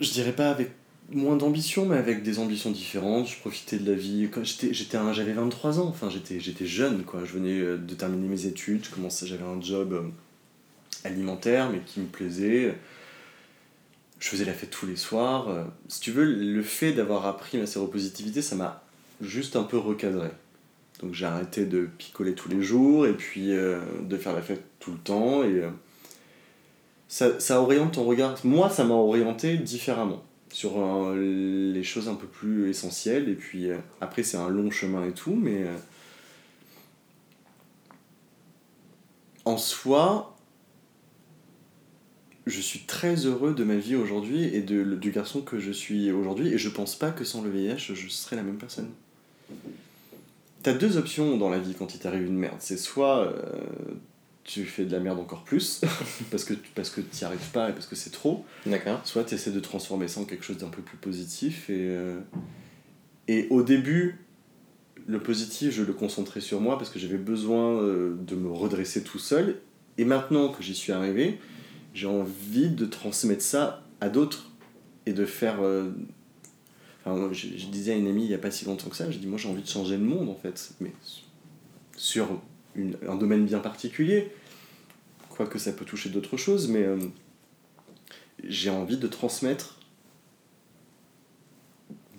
[0.00, 0.70] Je dirais pas avec
[1.10, 3.28] moins d'ambition, mais avec des ambitions différentes.
[3.28, 4.28] Je profitais de la vie.
[5.12, 7.24] J'avais 23 ans, enfin j'étais, jeune, quoi.
[7.24, 8.84] Je venais de terminer mes études,
[9.22, 10.12] j'avais un job
[11.04, 12.74] alimentaire, mais qui me plaisait.
[14.18, 15.48] Je faisais la fête tous les soirs.
[15.88, 18.82] Si tu veux, le fait d'avoir appris ma séropositivité, ça m'a
[19.20, 20.30] juste un peu recadré.
[21.00, 24.62] Donc j'ai arrêté de picoler tous les jours et puis euh, de faire la fête
[24.80, 25.42] tout le temps.
[25.44, 25.70] Et euh,
[27.08, 28.38] ça, ça oriente ton regard.
[28.44, 33.28] Moi, ça m'a orienté différemment sur euh, les choses un peu plus essentielles.
[33.28, 33.68] Et puis
[34.00, 35.66] après, c'est un long chemin et tout, mais
[39.44, 40.35] en soi,
[42.46, 45.72] je suis très heureux de ma vie aujourd'hui et de, le- du garçon que je
[45.72, 46.48] suis aujourd'hui.
[46.48, 48.88] Et je pense pas que sans le VIH, je serais la même personne.
[50.62, 52.56] T'as deux options dans la vie quand il t'arrive une merde.
[52.58, 53.60] C'est soit euh,
[54.44, 55.80] tu fais de la merde encore plus,
[56.30, 59.00] parce que, parce que t'y arrives pas et parce que c'est trop, D'accord.
[59.04, 61.68] soit tu essaies de transformer ça en quelque chose d'un peu plus positif.
[61.70, 62.18] Et, euh,
[63.28, 64.18] et au début,
[65.06, 69.02] le positif, je le concentrais sur moi parce que j'avais besoin euh, de me redresser
[69.04, 69.56] tout seul.
[69.98, 71.38] Et maintenant que j'y suis arrivé,
[71.96, 74.50] j'ai envie de transmettre ça à d'autres
[75.06, 75.62] et de faire.
[75.62, 75.90] euh,
[77.08, 79.18] Enfin, je, disais à une amie il n'y a pas si longtemps que ça, je
[79.18, 80.90] dis moi j'ai envie de changer le monde en fait, mais
[81.96, 82.40] sur
[82.74, 84.32] une- un domaine bien particulier,
[85.30, 86.98] quoique ça peut toucher d'autres choses, mais euh,
[88.42, 89.78] j'ai envie de transmettre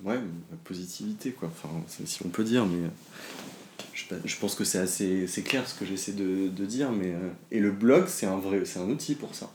[0.06, 1.50] ouais, ma positivité, quoi.
[1.50, 1.70] Enfin,
[2.06, 5.86] si on peut dire, mais euh, je, pense que c'est assez c'est clair ce que
[5.86, 7.14] j'essaie de, de dire, mais
[7.52, 9.52] et le blog, c'est un vrai, c'est un outil pour ça.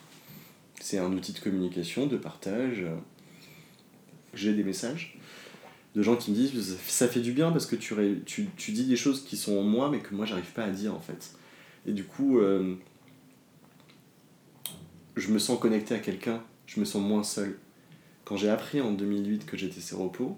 [0.82, 2.84] C'est un outil de communication, de partage.
[4.34, 5.16] J'ai des messages
[5.94, 9.24] de gens qui me disent ça fait du bien parce que tu dis des choses
[9.24, 11.36] qui sont en moi mais que moi j'arrive pas à dire en fait.
[11.86, 12.74] Et du coup, euh,
[15.16, 17.58] je me sens connecté à quelqu'un, je me sens moins seul.
[18.24, 20.36] Quand j'ai appris en 2008 que j'étais séropo,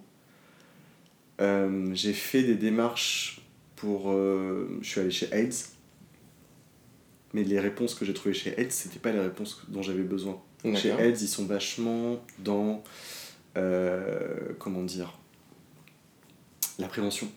[1.40, 3.40] euh, j'ai fait des démarches
[3.76, 4.10] pour.
[4.12, 5.73] euh, je suis allé chez AIDS,
[7.34, 10.40] mais les réponses que j'ai trouvées chez AIDS, c'était pas les réponses dont j'avais besoin.
[10.76, 10.92] Chez.
[10.92, 12.82] AIDS, ils sont vachement dans.
[13.56, 15.18] euh, comment dire
[16.78, 17.28] La prévention,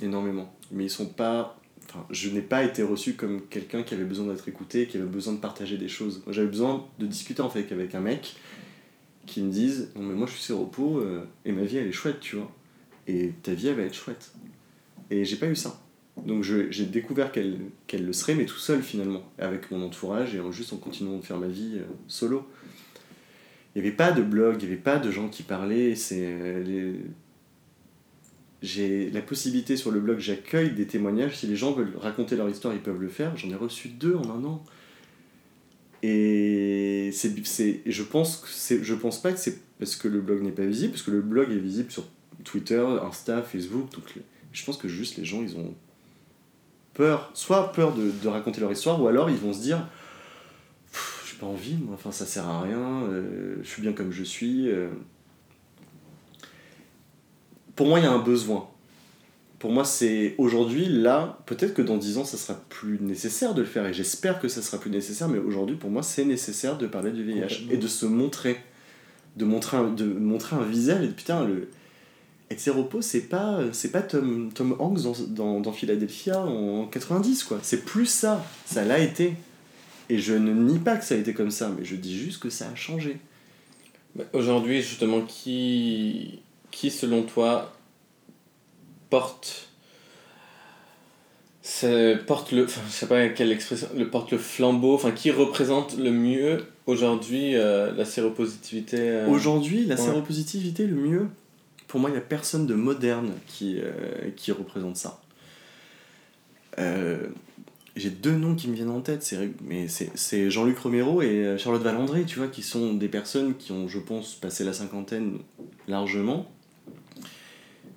[0.00, 0.54] énormément.
[0.70, 1.58] Mais ils sont pas.
[1.88, 5.06] Enfin, je n'ai pas été reçu comme quelqu'un qui avait besoin d'être écouté, qui avait
[5.06, 6.22] besoin de partager des choses.
[6.28, 8.36] J'avais besoin de discuter en fait avec un mec
[9.26, 11.92] qui me dise Non, mais moi je suis séropo euh, et ma vie elle est
[11.92, 12.52] chouette, tu vois.
[13.06, 14.32] Et ta vie elle va être chouette.
[15.10, 15.80] Et j'ai pas eu ça.
[16.26, 20.40] Donc j'ai découvert qu'elle qu'elle le serait, mais tout seul finalement, avec mon entourage et
[20.40, 22.46] en, juste en continuant de faire ma vie euh, solo.
[23.74, 25.94] Il n'y avait pas de blog, il n'y avait pas de gens qui parlaient.
[25.94, 26.94] C'est euh,
[28.62, 31.36] J'ai la possibilité sur le blog, j'accueille des témoignages.
[31.38, 33.36] Si les gens veulent raconter leur histoire, ils peuvent le faire.
[33.36, 34.64] J'en ai reçu deux en un an.
[36.02, 40.52] Et c'est, je pense que je pense pas que c'est parce que le blog n'est
[40.52, 42.04] pas visible, parce que le blog est visible sur
[42.44, 43.92] Twitter, Insta, Facebook.
[43.92, 44.04] Donc
[44.52, 45.74] je pense que juste les gens, ils ont
[46.98, 49.86] peur, soit peur de, de raconter leur histoire, ou alors ils vont se dire,
[51.26, 54.24] j'ai pas envie, moi, enfin ça sert à rien, euh, je suis bien comme je
[54.24, 54.68] suis.
[54.68, 54.88] euh.
[57.76, 58.68] Pour moi, il y a un besoin.
[59.60, 63.60] Pour moi, c'est aujourd'hui, là, peut-être que dans 10 ans, ça sera plus nécessaire de
[63.60, 66.78] le faire, et j'espère que ça sera plus nécessaire, mais aujourd'hui, pour moi, c'est nécessaire
[66.78, 68.56] de parler du VIH et de se montrer,
[69.36, 71.68] de montrer un, de montrer un visage, et de, putain, le...
[72.50, 77.44] être séropo, c'est pas, c'est pas Tom, Tom Hanks dans, dans, dans Philadelphia en 90,
[77.44, 77.58] quoi.
[77.62, 78.44] C'est plus ça.
[78.64, 79.34] Ça l'a été.
[80.08, 82.40] Et je ne nie pas que ça a été comme ça, mais je dis juste
[82.42, 83.18] que ça a changé.
[84.14, 86.40] Bah, Aujourd'hui, justement, qui,
[86.70, 87.76] qui, selon toi,
[89.10, 89.68] porte,
[92.26, 95.98] porte le, enfin, je sais pas quelle expression, le porte le flambeau, enfin, qui représente
[95.98, 100.00] le mieux aujourd'hui euh, la séropositivité euh, Aujourd'hui, la ouais.
[100.00, 101.26] séropositivité, le mieux,
[101.88, 105.20] pour moi, il n'y a personne de moderne qui, euh, qui représente ça.
[106.78, 107.28] Euh,
[107.96, 111.58] J'ai deux noms qui me viennent en tête, c'est- mais c'est Jean-Luc Romero et euh,
[111.58, 115.38] Charlotte Valandré, tu vois, qui sont des personnes qui ont, je pense, passé la cinquantaine
[115.88, 116.48] largement.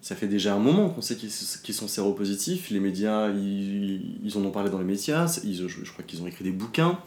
[0.02, 1.30] Ça fait déjà un moment qu'on sait qu'ils
[1.76, 2.72] sont séropositifs.
[2.72, 5.28] Les médias, ils, en ont parlé dans les médias.
[5.28, 6.98] Je crois qu'ils ont écrit des bouquins.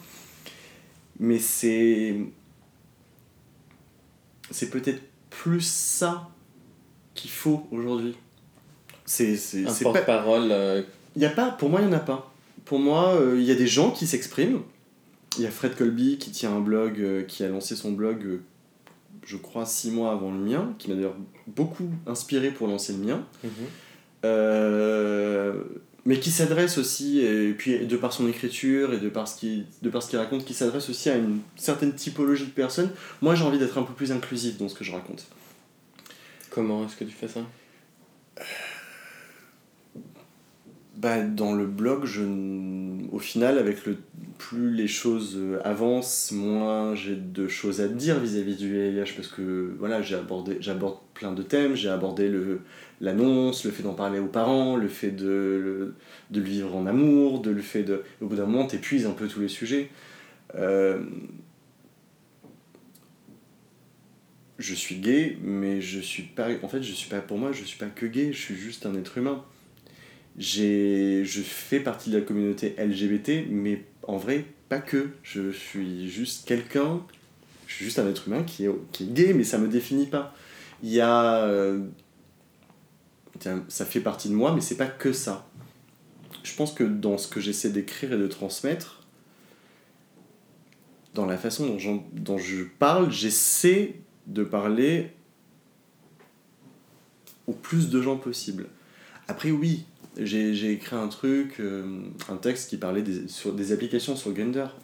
[1.18, 2.20] Mais c'est.
[4.52, 6.30] C'est peut-être plus ça
[7.14, 8.14] qu'il faut aujourd'hui.
[9.06, 9.92] C'est c'est- un c'est pas.
[9.92, 10.82] porte-parole euh,
[11.16, 12.32] Il y a pas, pour moi, il n'y en a pas.
[12.64, 14.60] Pour moi, euh, il y a des gens qui s'expriment.
[15.36, 18.40] Il y a Fred Colby qui tient un blog, euh, qui a lancé son blog,
[19.26, 23.00] je crois, six mois avant le mien, qui m'a d'ailleurs beaucoup inspiré pour lancer le
[23.00, 23.24] mien.
[23.42, 23.50] mhm.
[24.24, 25.62] Euh,
[26.06, 29.64] mais qui s'adresse aussi, et puis de par son écriture et de par ce qu'il
[29.82, 32.90] de par ce qu'il raconte, qui s'adresse aussi à une certaine typologie de personnes.
[33.22, 35.26] Moi, j'ai envie d'être un peu plus inclusif dans ce que je raconte.
[36.54, 37.40] Comment est-ce que tu fais ça
[40.96, 42.22] Bah, dans le blog, je,
[43.10, 43.96] au final, avec le
[44.38, 49.74] plus les choses avancent, moins j'ai de choses à dire vis-à-vis du VIH parce que
[49.78, 52.60] voilà, j'ai abordé, j'aborde plein de thèmes, j'ai abordé le,
[53.00, 55.94] l'annonce, le fait d'en parler aux parents, le fait de, le-
[56.30, 58.04] de le vivre en amour, de le fait de.
[58.20, 59.90] Au bout d'un moment, t'épuises un peu tous les sujets.
[60.54, 60.98] Euh,
[64.58, 66.48] je suis gay, mais je suis pas.
[66.62, 67.20] En fait, je suis pas.
[67.20, 69.44] Pour moi, je suis pas que gay, je suis juste un être humain
[70.36, 76.08] j'ai je fais partie de la communauté LGBT mais en vrai pas que je suis
[76.08, 77.00] juste quelqu'un
[77.66, 80.34] je suis juste un être humain qui est, gay mais ça me définit pas
[80.82, 81.84] il y a euh,
[83.68, 85.48] ça fait partie de moi mais c'est pas que ça
[86.42, 89.02] je pense que dans ce que j'essaie d'écrire et de transmettre
[91.14, 95.12] dans la façon dont, dont je parle j'essaie de parler
[97.46, 98.66] au plus de gens possible
[99.28, 99.84] après oui
[100.18, 104.74] j'ai écrit un truc, euh, un texte qui parlait des, sur des applications sur Grindr.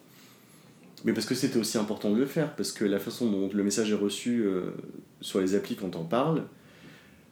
[1.05, 3.65] Mais parce que c'était aussi important de le faire, parce que la façon dont le
[3.65, 4.73] message est reçu euh,
[5.21, 6.45] sur les applis quand on parle,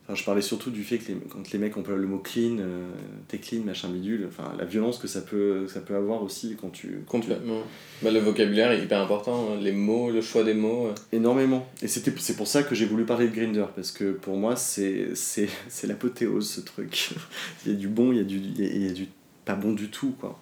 [0.09, 2.57] enfin, je parlais surtout du fait que les- quand les mecs emploient le mot clean,
[2.61, 2.89] euh,
[3.29, 6.71] t'es clean, machin bidule, enfin la violence que ça peut, ça peut avoir aussi quand
[6.71, 7.03] tu.
[7.07, 7.63] quand tu- Complètement.
[8.03, 9.59] Bah, le vocabulaire est hyper important, hein.
[9.61, 10.87] les mots, le choix des mots.
[10.89, 10.95] euh.
[11.13, 11.69] Énormément.
[11.83, 14.57] Et c'était, c'est pour ça que j'ai voulu parler de Grinder, parce que pour moi,
[14.57, 17.11] c'est, c'est, c'est l'apothéose, ce truc.
[17.67, 18.93] il y a du bon, il y a du, il y a, il y a
[18.93, 19.07] du
[19.45, 20.39] pas bon du tout, quoi.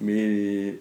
[0.00, 0.78] Mais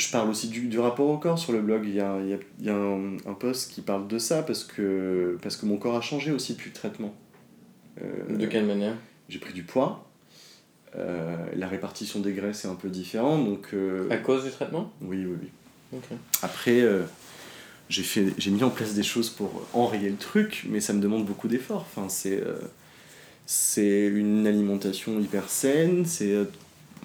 [0.00, 1.82] je parle aussi du, du rapport au corps sur le blog.
[1.84, 4.18] Il y a, il y a, il y a un, un post qui parle de
[4.18, 7.14] ça, parce que, parce que mon corps a changé aussi depuis le traitement.
[8.00, 8.94] Euh, De quelle manière?
[9.28, 10.08] J'ai pris du poids.
[10.96, 13.68] Euh, la répartition des graisses est un peu différente, donc...
[13.74, 14.90] euh, À cause du traitement?
[15.02, 15.36] Oui, oui,
[15.92, 15.98] oui.
[16.42, 16.82] Après,
[17.88, 21.00] j'ai fait, j'ai mis en place des choses pour enrayer le truc, mais ça me
[21.00, 21.84] demande beaucoup d'efforts.
[21.90, 22.42] Enfin, c'est,
[23.44, 26.36] c'est une alimentation hyper saine, c'est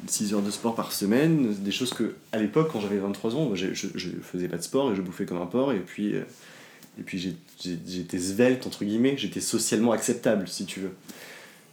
[0.07, 3.55] 6 heures de sport par semaine, des choses que, à l'époque, quand j'avais 23 ans,
[3.55, 3.87] je, je,
[4.21, 6.21] faisais pas de sport et je bouffais comme un porc, et puis, euh,
[6.99, 10.91] et puis j'étais svelte, entre guillemets, j'étais socialement acceptable, si tu veux.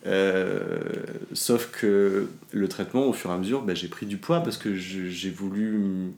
[0.04, 0.80] Euh,
[1.32, 4.56] sauf que le traitement, au fur et à mesure, bah, j'ai pris du poids parce
[4.56, 6.12] que j'ai voulu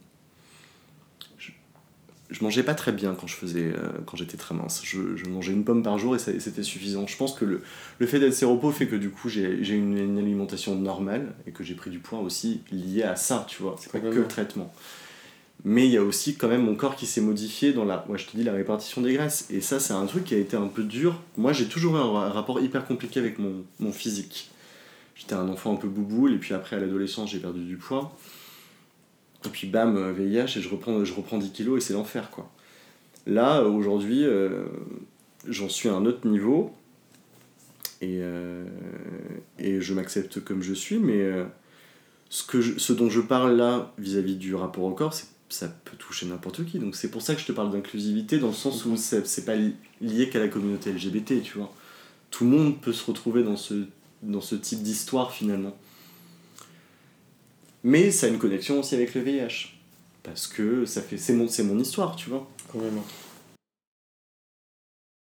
[2.35, 4.83] je mangeais pas très bien quand je faisais euh, quand j'étais très mince.
[4.85, 7.07] Je, je mangeais une pomme par jour et, c'était suffisant.
[7.07, 7.63] Je pense que le,
[7.99, 11.63] le fait d'être séropo fait que du coup j'ai une, une alimentation normale et que
[11.65, 13.77] j'ai pris du poids aussi lié à ça tu vois.
[13.79, 14.73] C'est pas que le traitement.
[15.67, 18.17] Mais il y a aussi quand même mon corps qui s'est modifié dans la moi
[18.19, 19.47] je te dis la répartition des graisses.
[19.51, 21.21] Et ça c'est un truc qui a été un peu dur.
[21.37, 24.51] Moi j'ai toujours eu un, ra- rapport hyper compliqué avec mon, mon physique.
[25.15, 28.17] J'étais un enfant un peu bouboule et puis après à l'adolescence j'ai perdu du poids
[29.47, 32.31] et puis bam, euh, VIH, et je reprends, je reprends 10 kilos et c'est l'enfer
[32.31, 32.51] quoi.
[33.27, 34.65] Là, euh, aujourd'hui, euh,
[35.49, 36.75] j'en suis à un autre niveau
[38.01, 38.65] et, euh,
[39.59, 41.45] et je m'accepte comme je suis, mais euh,
[42.29, 45.15] ce, que ce dont je parle là vis-à-vis du rapport au corps,
[45.49, 46.79] ça peut toucher n'importe qui.
[46.79, 49.55] Donc c'est pour ça que je te parle d'inclusivité dans le sens où c'est pas
[49.57, 51.73] li- lié qu'à la communauté LGBT, tu vois.
[52.31, 53.75] Tout le monde peut se retrouver dans ce,
[54.23, 55.77] dans ce type d'histoire finalement.
[57.85, 59.75] Mais ça a une connexion aussi avec le VIH.
[60.23, 62.49] Parce que ça fait c'est mon, mon histoire, tu vois.